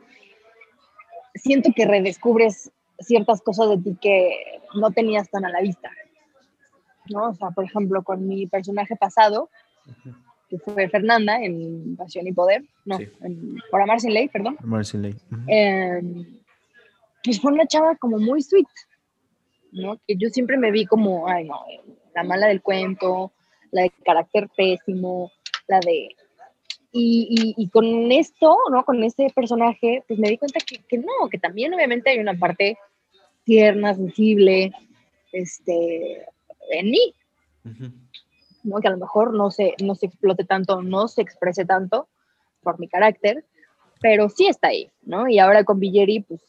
siento 1.34 1.70
que 1.74 1.86
redescubres 1.86 2.72
ciertas 2.98 3.40
cosas 3.42 3.70
de 3.70 3.78
ti 3.78 3.98
que 4.00 4.60
no 4.74 4.90
tenías 4.90 5.30
tan 5.30 5.44
a 5.44 5.50
la 5.50 5.60
vista. 5.60 5.90
¿no? 7.08 7.30
O 7.30 7.34
sea, 7.34 7.50
por 7.50 7.64
ejemplo, 7.64 8.02
con 8.02 8.26
mi 8.26 8.46
personaje 8.46 8.96
pasado, 8.96 9.50
que 10.48 10.58
fue 10.58 10.88
Fernanda 10.88 11.42
en 11.42 11.96
Pasión 11.96 12.26
y 12.26 12.32
Poder, 12.32 12.64
no, 12.84 12.98
Sí. 12.98 13.08
en, 13.22 13.56
por 13.70 13.80
Amar 13.80 14.00
sin 14.00 14.14
Ley, 14.14 14.28
perdón. 14.28 14.56
Marcin 14.62 15.02
Ley. 15.02 15.16
Eh, 15.48 16.00
pues 17.24 17.40
fue 17.40 17.52
una 17.52 17.66
chava 17.66 17.96
como 17.96 18.18
muy 18.18 18.42
sweet, 18.42 18.66
¿no? 19.72 19.96
Que 20.06 20.16
yo 20.16 20.28
siempre 20.28 20.56
me 20.56 20.70
vi 20.70 20.86
como, 20.86 21.28
ay, 21.28 21.44
no, 21.44 21.60
la 22.14 22.24
mala 22.24 22.46
del 22.48 22.62
cuento, 22.62 23.32
la 23.70 23.82
de 23.82 23.92
carácter 24.04 24.48
pésimo, 24.56 25.30
la 25.68 25.80
de... 25.80 26.16
Y, 26.92 27.54
y, 27.56 27.62
y 27.62 27.68
con 27.68 28.10
esto, 28.10 28.56
¿no? 28.70 28.84
Con 28.84 29.04
este 29.04 29.30
personaje, 29.34 30.02
pues 30.08 30.18
me 30.18 30.28
di 30.28 30.38
cuenta 30.38 30.58
que, 30.60 30.78
que 30.88 30.98
no, 30.98 31.28
que 31.30 31.38
también 31.38 31.72
obviamente 31.72 32.10
hay 32.10 32.18
una 32.18 32.34
parte 32.34 32.76
tierna, 33.44 33.94
sensible, 33.94 34.72
este, 35.32 36.26
en 36.70 36.90
mí. 36.90 37.14
¿no? 38.62 38.80
Que 38.80 38.88
a 38.88 38.92
lo 38.92 38.98
mejor 38.98 39.34
no 39.34 39.50
se, 39.50 39.74
no 39.82 39.94
se 39.94 40.06
explote 40.06 40.44
tanto, 40.44 40.82
no 40.82 41.08
se 41.08 41.22
exprese 41.22 41.64
tanto 41.64 42.08
por 42.62 42.78
mi 42.78 42.88
carácter, 42.88 43.44
pero 44.00 44.28
sí 44.28 44.46
está 44.46 44.68
ahí, 44.68 44.90
¿no? 45.02 45.28
Y 45.28 45.38
ahora 45.38 45.64
con 45.64 45.78
Villeri, 45.78 46.20
pues, 46.20 46.40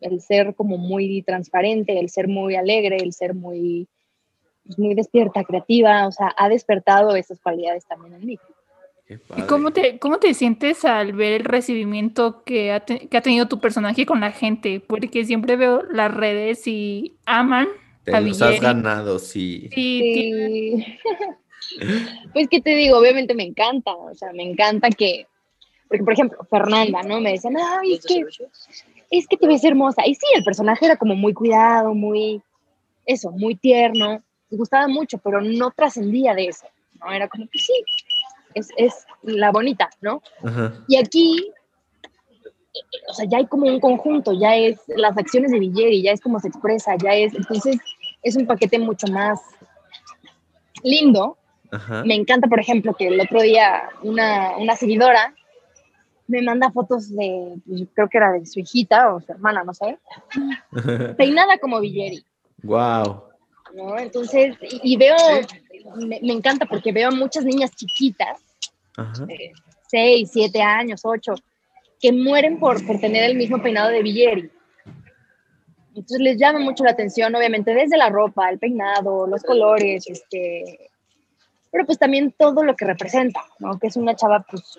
el 0.00 0.20
ser 0.20 0.54
como 0.54 0.78
muy 0.78 1.22
transparente, 1.22 1.98
el 1.98 2.10
ser 2.10 2.28
muy 2.28 2.56
alegre, 2.56 2.96
el 2.96 3.12
ser 3.12 3.34
muy, 3.34 3.88
pues, 4.64 4.78
muy 4.78 4.94
despierta, 4.94 5.44
creativa, 5.44 6.06
o 6.06 6.12
sea, 6.12 6.32
ha 6.36 6.48
despertado 6.48 7.16
esas 7.16 7.40
cualidades 7.40 7.84
también 7.86 8.14
en 8.14 8.26
mí. 8.26 8.38
Qué 9.06 9.18
¿Y 9.36 9.42
cómo 9.42 9.72
te, 9.72 9.98
cómo 9.98 10.18
te 10.18 10.32
sientes 10.32 10.84
al 10.84 11.12
ver 11.12 11.32
el 11.32 11.44
recibimiento 11.44 12.44
que 12.44 12.72
ha, 12.72 12.80
te- 12.80 13.08
que 13.08 13.16
ha 13.16 13.20
tenido 13.20 13.48
tu 13.48 13.60
personaje 13.60 14.06
con 14.06 14.20
la 14.20 14.30
gente? 14.30 14.80
Porque 14.80 15.24
siempre 15.24 15.56
veo 15.56 15.82
las 15.90 16.14
redes 16.14 16.66
y 16.66 17.16
aman 17.26 17.68
Te 18.04 18.14
a 18.14 18.20
los 18.20 18.40
has 18.40 18.60
ganado, 18.60 19.18
sí. 19.18 19.68
Sí, 19.72 20.00
Sí. 20.14 20.98
pues, 22.32 22.48
¿qué 22.48 22.60
te 22.60 22.70
digo? 22.74 22.98
Obviamente 22.98 23.34
me 23.34 23.44
encanta, 23.44 23.94
o 23.94 24.14
sea, 24.14 24.32
me 24.32 24.44
encanta 24.44 24.90
que, 24.90 25.26
porque, 25.88 26.04
por 26.04 26.12
ejemplo, 26.12 26.38
Fernanda, 26.48 27.02
¿no? 27.02 27.20
Me 27.20 27.32
decían, 27.32 27.56
ay, 27.56 27.94
es 27.94 28.06
que, 28.06 28.24
es 29.10 29.26
que 29.26 29.36
te 29.36 29.46
ves 29.46 29.64
hermosa. 29.64 30.06
Y 30.06 30.14
sí, 30.14 30.26
el 30.34 30.44
personaje 30.44 30.86
era 30.86 30.96
como 30.96 31.14
muy 31.14 31.34
cuidado, 31.34 31.94
muy, 31.94 32.40
eso, 33.04 33.30
muy 33.30 33.56
tierno, 33.56 34.22
gustaba 34.56 34.88
mucho, 34.88 35.18
pero 35.18 35.40
no 35.40 35.70
trascendía 35.70 36.34
de 36.34 36.46
eso, 36.46 36.66
¿no? 37.00 37.12
Era 37.12 37.28
como 37.28 37.48
que 37.48 37.58
sí, 37.58 37.72
es, 38.54 38.68
es 38.76 39.06
la 39.22 39.50
bonita, 39.50 39.90
¿no? 40.00 40.22
Ajá. 40.42 40.74
Y 40.88 40.96
aquí, 40.96 41.50
o 43.08 43.14
sea, 43.14 43.26
ya 43.26 43.38
hay 43.38 43.46
como 43.46 43.66
un 43.66 43.80
conjunto, 43.80 44.32
ya 44.32 44.56
es 44.56 44.80
las 44.88 45.16
acciones 45.16 45.50
de 45.50 45.58
Villeri, 45.58 46.02
ya 46.02 46.12
es 46.12 46.20
como 46.20 46.40
se 46.40 46.48
expresa, 46.48 46.96
ya 46.96 47.14
es, 47.14 47.34
entonces 47.34 47.78
es 48.22 48.36
un 48.36 48.46
paquete 48.46 48.78
mucho 48.78 49.06
más 49.08 49.40
lindo. 50.82 51.38
Ajá. 51.70 52.04
Me 52.04 52.14
encanta, 52.14 52.48
por 52.48 52.60
ejemplo, 52.60 52.94
que 52.94 53.08
el 53.08 53.20
otro 53.20 53.40
día 53.40 53.88
una, 54.02 54.56
una 54.58 54.76
seguidora 54.76 55.34
me 56.26 56.42
manda 56.42 56.70
fotos 56.70 57.14
de, 57.14 57.54
pues, 57.66 57.82
creo 57.94 58.08
que 58.08 58.18
era 58.18 58.32
de 58.32 58.46
su 58.46 58.60
hijita 58.60 59.14
o 59.14 59.20
su 59.20 59.32
hermana, 59.32 59.64
no 59.64 59.74
sé, 59.74 59.98
peinada 61.16 61.58
como 61.58 61.80
Villeri. 61.80 62.24
Wow. 62.62 63.31
¿No? 63.74 63.98
Entonces, 63.98 64.56
y, 64.62 64.94
y 64.94 64.96
veo, 64.96 65.16
me, 65.96 66.20
me 66.22 66.32
encanta 66.32 66.66
porque 66.66 66.92
veo 66.92 67.08
a 67.08 67.12
muchas 67.12 67.44
niñas 67.44 67.70
chiquitas, 67.74 68.40
Ajá. 68.96 69.26
de 69.26 69.52
6, 69.88 70.30
7 70.32 70.60
años, 70.62 71.00
8, 71.04 71.34
que 72.00 72.12
mueren 72.12 72.58
por, 72.58 72.84
por 72.86 72.98
tener 73.00 73.24
el 73.24 73.36
mismo 73.36 73.62
peinado 73.62 73.90
de 73.90 74.02
Villeri. 74.02 74.50
Entonces 75.94 76.20
les 76.20 76.38
llama 76.38 76.58
mucho 76.58 76.84
la 76.84 76.92
atención, 76.92 77.34
obviamente, 77.34 77.74
desde 77.74 77.98
la 77.98 78.08
ropa, 78.08 78.48
el 78.48 78.58
peinado, 78.58 79.26
los 79.26 79.42
colores, 79.42 80.04
este, 80.08 80.90
pero 81.70 81.84
pues 81.84 81.98
también 81.98 82.34
todo 82.38 82.64
lo 82.64 82.74
que 82.74 82.86
representa, 82.86 83.42
¿no? 83.58 83.78
Que 83.78 83.88
es 83.88 83.96
una 83.96 84.16
chava, 84.16 84.44
pues, 84.50 84.78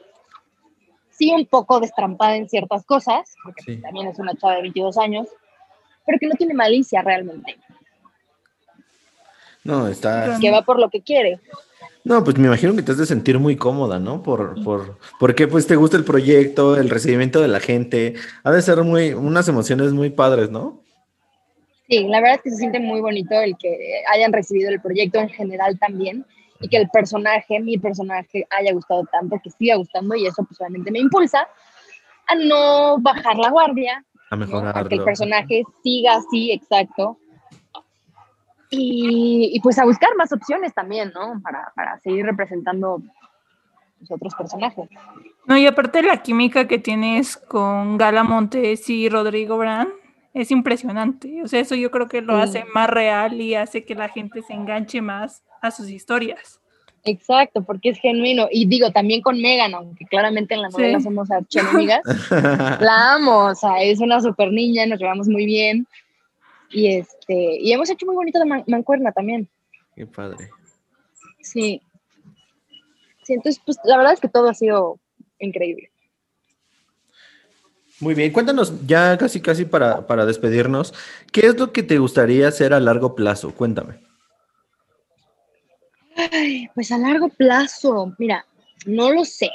sí 1.11 1.31
un 1.31 1.45
poco 1.45 1.79
destrampada 1.79 2.35
en 2.35 2.49
ciertas 2.49 2.83
cosas, 2.85 3.35
porque 3.43 3.61
Sí. 3.61 3.81
también 3.81 4.07
es 4.07 4.17
una 4.17 4.35
chava 4.35 4.55
de 4.55 4.63
22 4.63 4.97
años, 4.97 5.27
pero 6.05 6.17
que 6.19 6.27
no 6.27 6.35
tiene 6.35 6.55
malicia 6.55 7.03
realmente, 7.03 7.57
No, 9.63 9.87
está. 9.87 10.37
que 10.41 10.51
va 10.51 10.61
por 10.63 10.79
lo 10.79 10.89
que 10.89 11.01
quiere. 11.01 11.39
No, 12.03 12.21
pues 12.23 12.37
me 12.37 12.47
imagino 12.47 12.75
que 12.75 12.81
te 12.81 12.91
has 12.91 12.97
de 12.97 13.05
sentir 13.05 13.39
muy 13.39 13.55
cómoda, 13.55 13.97
¿no? 13.97 14.21
Por, 14.21 14.61
por, 14.63 14.97
porque 15.19 15.47
pues 15.47 15.67
te 15.67 15.77
gusta 15.77 15.95
el 15.95 16.03
proyecto, 16.03 16.75
el 16.75 16.89
recibimiento 16.89 17.39
de 17.41 17.47
la 17.47 17.61
gente. 17.61 18.15
Ha 18.43 18.51
de 18.51 18.61
ser 18.61 18.83
muy, 18.83 19.13
unas 19.13 19.47
emociones 19.47 19.93
muy 19.93 20.09
padres, 20.09 20.49
¿no? 20.49 20.81
Sí, 21.87 22.05
la 22.07 22.19
verdad 22.19 22.35
es 22.35 22.41
que 22.41 22.49
se 22.49 22.57
siente 22.57 22.79
muy 22.79 22.99
bonito 22.99 23.35
el 23.39 23.55
que 23.57 24.03
hayan 24.11 24.33
recibido 24.33 24.69
el 24.69 24.81
proyecto 24.81 25.19
en 25.19 25.29
general 25.29 25.79
también 25.79 26.25
y 26.59 26.67
que 26.67 26.77
el 26.77 26.89
personaje, 26.89 27.59
mi 27.59 27.77
personaje, 27.77 28.47
haya 28.49 28.73
gustado 28.73 29.03
tanto, 29.11 29.39
que 29.41 29.49
siga 29.51 29.75
gustando 29.75 30.15
y 30.15 30.25
eso 30.25 30.43
pues 30.43 30.59
obviamente 30.59 30.91
me 30.91 30.99
impulsa 30.99 31.47
a 32.27 32.35
no 32.35 32.99
bajar 32.99 33.37
la 33.37 33.49
guardia, 33.49 34.03
A 34.29 34.35
¿no? 34.35 34.45
mejorarlo. 34.45 34.81
a 34.81 34.89
que 34.89 34.95
el 34.95 35.03
personaje 35.03 35.63
siga 35.83 36.15
así, 36.15 36.51
exacto. 36.51 37.17
Y, 38.75 39.51
y, 39.53 39.59
pues 39.59 39.77
a 39.79 39.85
buscar 39.85 40.09
más 40.17 40.31
opciones 40.33 40.73
también, 40.73 41.11
¿no? 41.13 41.39
Para, 41.41 41.71
para 41.75 41.99
seguir 41.99 42.25
representando 42.25 43.01
los 43.99 44.11
otros 44.11 44.33
personajes. 44.35 44.89
No, 45.45 45.57
y 45.57 45.65
aparte 45.67 46.01
la 46.01 46.21
química 46.23 46.67
que 46.67 46.79
tienes 46.79 47.37
con 47.37 47.97
Gala 47.97 48.23
Montes 48.23 48.89
y 48.89 49.09
Rodrigo 49.09 49.57
Brand 49.57 49.89
es 50.33 50.49
impresionante. 50.51 51.43
O 51.43 51.47
sea, 51.47 51.59
eso 51.59 51.75
yo 51.75 51.91
creo 51.91 52.07
que 52.07 52.21
lo 52.21 52.35
Sí. 52.37 52.41
hace 52.43 52.65
más 52.73 52.89
real 52.89 53.39
y 53.39 53.55
hace 53.55 53.85
que 53.85 53.93
la 53.95 54.09
gente 54.09 54.41
se 54.41 54.53
enganche 54.53 55.01
más 55.01 55.43
a 55.61 55.69
sus 55.71 55.89
historias. 55.89 56.59
Exacto, 57.05 57.63
porque 57.63 57.89
es 57.89 57.99
genuino. 57.99 58.47
Y 58.49 58.65
digo, 58.65 58.91
también 58.91 59.21
con 59.21 59.39
Megan, 59.39 59.73
aunque 59.75 60.05
claramente 60.05 60.55
en 60.55 60.61
la 60.61 60.71
Sí. 60.71 60.77
novela 60.77 60.99
somos 61.01 61.29
archienemigas, 61.29 62.01
la 62.81 63.13
amo, 63.15 63.45
o 63.47 63.55
sea, 63.55 63.81
es 63.83 63.99
una 63.99 64.21
super 64.21 64.51
niña, 64.51 64.85
nos 64.85 64.99
llevamos 64.99 65.27
muy 65.27 65.45
bien. 65.45 65.85
Y 66.73 66.87
este, 66.95 67.59
y 67.61 67.71
hemos 67.71 67.89
hecho 67.89 68.05
muy 68.05 68.15
bonito 68.15 68.39
de 68.39 68.45
man- 68.45 68.63
mancuerna 68.67 69.11
también. 69.11 69.47
Qué 69.95 70.05
padre. 70.07 70.49
Sí. 71.41 71.81
Sí, 73.23 73.33
entonces, 73.33 73.61
pues 73.65 73.77
la 73.85 73.95
verdad 73.97 74.13
es 74.13 74.19
que 74.19 74.27
todo 74.27 74.49
ha 74.49 74.53
sido 74.53 74.99
increíble. 75.39 75.91
Muy 77.99 78.15
bien, 78.15 78.33
cuéntanos 78.33 78.85
ya 78.85 79.17
casi 79.17 79.39
casi 79.39 79.65
para, 79.65 80.05
para 80.07 80.25
despedirnos, 80.25 80.93
¿qué 81.31 81.41
es 81.47 81.57
lo 81.57 81.71
que 81.71 81.83
te 81.83 81.99
gustaría 81.99 82.47
hacer 82.47 82.73
a 82.73 82.79
largo 82.79 83.15
plazo? 83.15 83.53
Cuéntame. 83.55 83.99
Ay, 86.15 86.69
pues 86.75 86.91
a 86.91 86.97
largo 86.97 87.29
plazo, 87.29 88.13
mira, 88.17 88.45
no 88.85 89.11
lo 89.11 89.23
sé, 89.25 89.51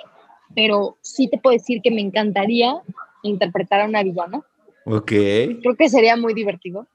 pero 0.55 0.97
sí 1.03 1.29
te 1.29 1.39
puedo 1.39 1.55
decir 1.55 1.83
que 1.83 1.91
me 1.91 2.01
encantaría 2.01 2.75
interpretar 3.23 3.81
a 3.83 3.85
una 3.87 4.03
villana. 4.03 4.43
Ok. 4.85 5.07
Creo 5.09 5.77
que 5.77 5.89
sería 5.89 6.17
muy 6.17 6.33
divertido. 6.33 6.87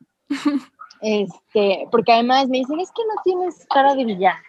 Este, 1.01 1.85
porque 1.91 2.13
además 2.13 2.47
me 2.47 2.59
dicen, 2.59 2.79
es 2.79 2.89
que 2.91 3.01
no 3.03 3.21
tienes 3.23 3.65
cara 3.73 3.93
de 3.95 4.05
villana. 4.05 4.43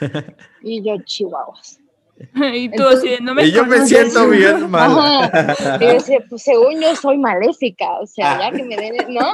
Y 0.62 0.82
yo, 0.82 0.96
chihuahuas. 1.04 1.78
y 2.34 2.68
tú 2.70 2.82
Entonces- 2.82 3.12
así, 3.14 3.22
no 3.22 3.32
me 3.34 3.44
Y 3.46 3.52
yo 3.52 3.62
me 3.64 3.76
conoces". 3.76 3.88
siento 4.12 4.28
bien 4.28 4.68
mal. 4.70 4.90
Ajá. 4.98 5.76
Y 5.76 5.84
yo 5.86 5.92
decía, 5.92 6.18
pues 6.28 6.42
según 6.42 6.80
yo 6.80 6.96
soy 6.96 7.16
maléfica, 7.18 7.92
o 8.00 8.06
sea, 8.06 8.40
ya 8.40 8.56
que 8.56 8.64
me 8.64 8.76
den, 8.76 8.96
¿no? 9.14 9.32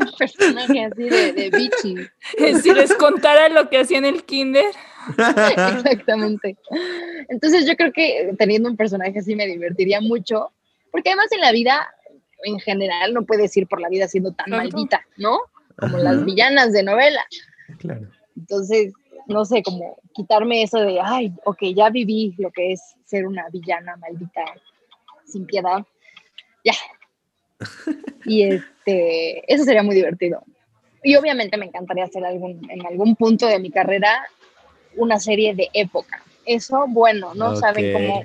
Un 0.00 0.12
personaje 0.18 0.84
así 0.84 1.02
de, 1.04 1.32
de 1.32 1.50
bichi. 1.50 1.96
Si 2.60 2.72
les 2.74 2.92
contara 2.94 3.48
lo 3.48 3.68
que 3.70 3.78
hacía 3.80 3.98
en 3.98 4.04
el 4.04 4.24
kinder. 4.24 4.66
Exactamente. 5.16 6.56
Entonces 7.28 7.66
yo 7.66 7.74
creo 7.76 7.92
que 7.92 8.34
teniendo 8.38 8.68
un 8.68 8.76
personaje 8.76 9.18
así 9.18 9.34
me 9.34 9.46
divertiría 9.46 10.00
mucho, 10.02 10.52
porque 10.92 11.08
además 11.10 11.32
en 11.32 11.40
la 11.40 11.52
vida, 11.52 11.88
en 12.44 12.58
general, 12.60 13.14
no 13.14 13.24
puedes 13.24 13.56
ir 13.56 13.66
por 13.66 13.80
la 13.80 13.88
vida 13.88 14.08
siendo 14.08 14.32
tan 14.32 14.46
Claro. 14.46 14.62
maldita, 14.62 15.06
¿no? 15.16 15.38
Como 15.76 15.96
Ajá. 15.96 16.04
las 16.04 16.24
villanas 16.24 16.72
de 16.72 16.82
novela. 16.82 17.24
Claro. 17.78 18.08
Entonces, 18.36 18.92
no 19.26 19.44
sé, 19.44 19.62
como 19.62 19.96
quitarme 20.14 20.62
eso 20.62 20.78
de, 20.80 21.00
ay, 21.02 21.32
ok, 21.44 21.58
ya 21.74 21.90
viví 21.90 22.34
lo 22.38 22.50
que 22.50 22.72
es 22.72 22.80
ser 23.04 23.26
una 23.26 23.48
villana 23.50 23.96
maldita, 23.96 24.42
sin 25.26 25.46
piedad. 25.46 25.84
Ya. 26.64 26.72
Y 28.24 28.42
este, 28.42 29.52
eso 29.52 29.64
sería 29.64 29.82
muy 29.82 29.94
divertido. 29.94 30.42
Y 31.02 31.14
obviamente 31.16 31.56
me 31.56 31.66
encantaría 31.66 32.04
hacer 32.04 32.24
algún, 32.24 32.68
en 32.70 32.86
algún 32.86 33.14
punto 33.16 33.46
de 33.46 33.58
mi 33.58 33.70
carrera 33.70 34.26
una 34.96 35.18
serie 35.18 35.54
de 35.54 35.68
época. 35.72 36.22
Eso, 36.44 36.86
bueno, 36.88 37.34
no 37.34 37.54
saben 37.56 37.86
Ok. 37.86 37.92
cómo. 37.92 38.24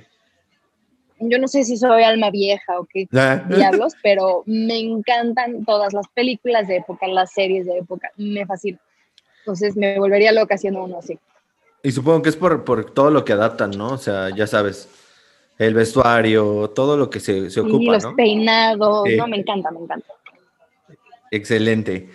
Yo 1.29 1.38
no 1.39 1.47
sé 1.47 1.63
si 1.63 1.77
soy 1.77 2.03
alma 2.03 2.29
vieja 2.31 2.79
o 2.79 2.86
qué 2.86 3.07
diablos, 3.12 3.93
pero 4.03 4.43
me 4.45 4.79
encantan 4.79 5.65
todas 5.65 5.93
las 5.93 6.07
películas 6.13 6.67
de 6.67 6.77
época, 6.77 7.07
las 7.07 7.31
series 7.31 7.65
de 7.65 7.79
época, 7.79 8.12
me 8.17 8.45
fascina. 8.45 8.79
Entonces 9.39 9.75
me 9.75 9.99
volvería 9.99 10.31
loca 10.31 10.55
haciendo 10.55 10.83
uno 10.83 10.99
así. 10.99 11.19
Y 11.83 11.91
supongo 11.91 12.21
que 12.21 12.29
es 12.29 12.36
por, 12.38 12.63
por 12.63 12.91
todo 12.91 13.12
lo 13.12 13.25
que 13.25 13.33
adaptan, 13.33 13.71
¿no? 13.71 13.89
O 13.89 13.97
sea, 13.97 14.29
ya 14.33 14.47
sabes, 14.47 14.88
el 15.57 15.73
vestuario, 15.73 16.69
todo 16.69 16.97
lo 16.97 17.09
que 17.09 17.19
se, 17.19 17.49
se 17.49 17.59
Y 17.59 17.63
ocupa, 17.63 17.93
los 17.93 18.03
¿no? 18.03 18.15
peinados, 18.15 19.07
no, 19.17 19.27
me 19.27 19.38
encanta, 19.38 19.69
me 19.71 19.79
encanta. 19.79 20.13
Excelente. 21.29 22.09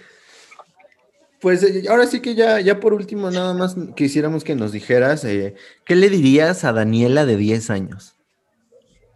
Pues 1.40 1.62
eh, 1.62 1.84
ahora 1.88 2.06
sí 2.06 2.20
que 2.20 2.34
ya, 2.34 2.60
ya 2.60 2.80
por 2.80 2.94
último, 2.94 3.30
nada 3.30 3.54
más 3.54 3.76
quisiéramos 3.94 4.42
que 4.42 4.54
nos 4.54 4.72
dijeras, 4.72 5.24
eh, 5.24 5.54
¿qué 5.84 5.94
le 5.94 6.08
dirías 6.08 6.64
a 6.64 6.72
Daniela 6.72 7.26
de 7.26 7.36
10 7.36 7.70
años? 7.70 8.16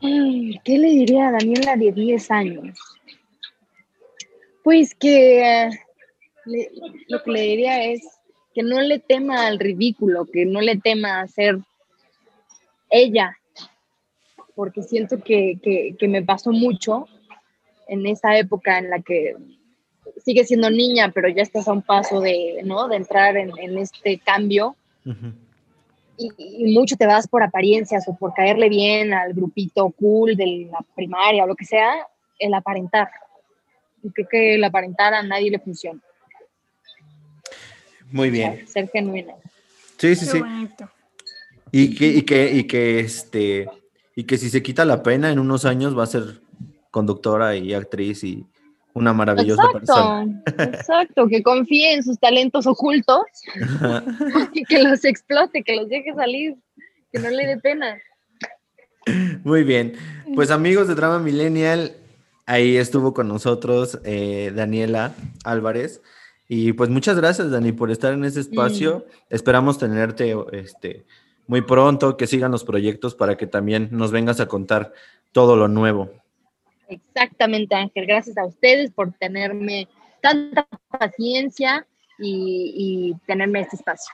¿Qué 0.03 0.79
le 0.79 0.89
diría 0.89 1.29
a 1.29 1.33
Daniela 1.33 1.77
de 1.77 1.93
10 1.93 2.31
años? 2.31 2.77
Pues 4.65 4.95
que 4.95 5.71
lo 7.09 7.23
que 7.23 7.31
le 7.31 7.41
diría 7.43 7.85
es 7.85 8.03
que 8.55 8.63
no 8.65 8.81
le 8.81 8.99
tema 8.99 9.47
al 9.47 9.61
ridículo, 9.61 10.27
que 10.27 10.45
no 10.45 10.61
le 10.61 10.77
tema 10.77 11.21
a 11.21 11.29
ser 11.29 11.59
ella, 12.91 13.39
porque 14.57 14.83
siento 14.83 15.23
que, 15.23 15.59
que- 15.63 15.95
que 15.99 16.09
me 16.09 16.23
pasó 16.23 16.51
mucho 16.51 17.07
en 17.87 18.05
esa 18.07 18.37
época 18.37 18.79
en 18.79 18.91
la 18.91 19.01
que 19.01 19.37
sigue 20.25 20.45
siendo 20.45 20.69
niña, 20.69 21.13
pero 21.15 21.29
ya 21.29 21.43
estás 21.43 21.69
a 21.69 21.73
un 21.73 21.83
paso 21.83 22.21
de, 22.21 22.61
¿no? 22.65 22.89
de 22.89 22.97
entrar 22.97 23.37
en, 23.37 23.51
este 23.79 24.19
cambio 24.19 24.75
Ujú. 25.07 25.33
Y, 26.17 26.31
y 26.39 26.75
mucho 26.75 26.97
te 26.97 27.07
vas 27.07 27.27
por 27.27 27.43
apariencias 27.43 28.07
o 28.09 28.17
por 28.17 28.35
caerle 28.35 28.69
bien 28.69 29.13
al 29.15 29.33
grupito 29.33 29.91
cool 29.91 30.37
de 30.37 30.69
la 30.71 30.85
primaria 30.95 31.45
o 31.45 31.47
lo 31.47 31.57
que 31.57 31.65
sea, 31.65 32.07
el 32.39 32.55
aparentar. 32.55 33.09
Y 34.03 34.11
creo 34.11 34.29
que 34.29 34.55
el 34.57 34.65
aparentar 34.65 35.15
a 35.15 35.23
nadie 35.23 35.51
le 35.51 35.59
funciona. 35.59 36.01
Muy 38.11 38.29
o 38.29 38.35
sea, 38.35 38.51
bien. 38.51 38.69
ser 38.69 38.91
genuina. 38.91 39.35
Sí, 39.97 40.15
sí, 40.15 40.27
Qué 40.27 40.33
sí. 40.33 40.39
bonito. 40.41 40.91
Y 41.71 41.95
que, 41.95 42.07
y 42.07 42.23
que, 42.23 42.53
y 42.53 42.65
que 42.65 43.01
este, 43.01 43.67
y 44.15 44.25
que 44.25 44.37
si 44.37 44.51
se 44.51 44.63
quita 44.63 44.85
la 44.85 45.03
pena, 45.03 45.31
en 45.31 45.39
unos 45.39 45.65
años 45.65 45.97
va 45.97 46.05
a 46.05 46.07
ser 46.07 46.43
conductora 46.91 47.57
y 47.57 47.73
actriz 47.73 48.23
y 48.25 48.47
una 48.95 49.13
maravillosa 49.13 49.63
persona. 49.73 50.43
Exacto, 50.59 51.27
que 51.29 51.43
confíe 51.43 51.95
en 51.95 52.03
sus 52.03 52.19
talentos 52.19 52.67
ocultos 52.67 53.23
y 54.53 54.65
que 54.65 54.83
los 54.83 55.05
explote, 55.05 55.63
que 55.63 55.77
los 55.77 55.89
deje 55.89 56.15
salir, 56.15 56.57
que 57.13 57.19
no 57.19 57.31
le 57.31 57.47
dé 57.47 57.59
pena. 57.59 57.99
Muy 59.45 59.65
bien. 59.65 59.95
Pues 60.35 60.51
amigos 60.51 60.89
de 60.89 60.95
Drama 60.95 61.19
Millennial, 61.19 61.93
ahí 62.47 62.77
estuvo 62.77 63.15
con 63.15 63.29
nosotros 63.29 63.99
eh, 64.05 64.53
Daniela 64.55 65.15
Álvarez. 65.45 66.03
Y 66.49 66.75
pues 66.75 66.91
muchas 66.91 67.17
gracias, 67.17 67.51
Dani, 67.51 67.73
por 67.73 67.91
estar 67.91 68.13
en 68.13 68.25
este 68.25 68.41
espacio. 68.41 69.07
Esperamos 69.31 69.79
tenerte 69.79 70.37
este, 70.53 71.07
muy 71.47 71.63
pronto, 71.63 72.17
que 72.17 72.27
sigan 72.27 72.53
los 72.53 72.65
proyectos 72.65 73.15
para 73.15 73.37
que 73.37 73.47
también 73.47 73.89
nos 73.91 74.13
vengas 74.13 74.39
a 74.41 74.49
contar 74.49 74.93
todo 75.33 75.57
lo 75.57 75.69
nuevo. 75.69 76.11
Exactamente, 76.93 77.75
Ángel. 77.75 78.07
Gracias 78.07 78.37
a 78.39 78.47
ustedes 78.47 78.91
por 78.91 79.13
tenerme 79.13 79.89
tanta 80.21 80.67
paciencia 80.89 81.87
y, 82.19 82.73
y 82.77 83.27
tenerme 83.27 83.61
este 83.61 83.77
espacio. 83.77 84.13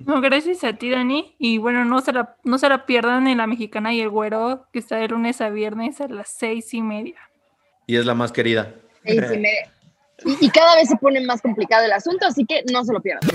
No, 0.00 0.20
gracias 0.20 0.64
a 0.64 0.72
ti, 0.72 0.90
Dani. 0.90 1.34
Y 1.38 1.58
bueno, 1.58 1.84
no 1.84 2.00
se 2.00 2.12
la, 2.12 2.36
no 2.44 2.58
se 2.58 2.68
la 2.68 2.84
pierdan 2.84 3.28
en 3.28 3.38
La 3.38 3.46
Mexicana 3.46 3.94
y 3.94 4.00
el 4.00 4.10
Güero, 4.10 4.66
que 4.72 4.80
está 4.80 4.96
de 4.96 5.08
lunes 5.08 5.40
a 5.40 5.50
viernes 5.50 6.00
a 6.00 6.08
las 6.08 6.28
seis 6.28 6.74
y 6.74 6.82
media. 6.82 7.16
Y 7.86 7.96
es 7.96 8.04
la 8.04 8.14
más 8.14 8.32
querida. 8.32 8.74
Seis 9.04 9.22
y 9.32 9.38
media. 9.38 9.70
Y, 10.24 10.46
y 10.46 10.50
cada 10.50 10.76
vez 10.76 10.88
se 10.88 10.96
pone 10.96 11.20
más 11.20 11.40
complicado 11.42 11.84
el 11.84 11.92
asunto, 11.92 12.26
así 12.26 12.44
que 12.44 12.64
no 12.72 12.84
se 12.84 12.92
lo 12.92 13.00
pierdan. 13.00 13.28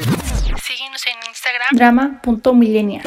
Síguenos 0.62 1.06
en 1.08 1.30
Instagram. 1.30 1.70
Drama.millennial. 1.72 3.04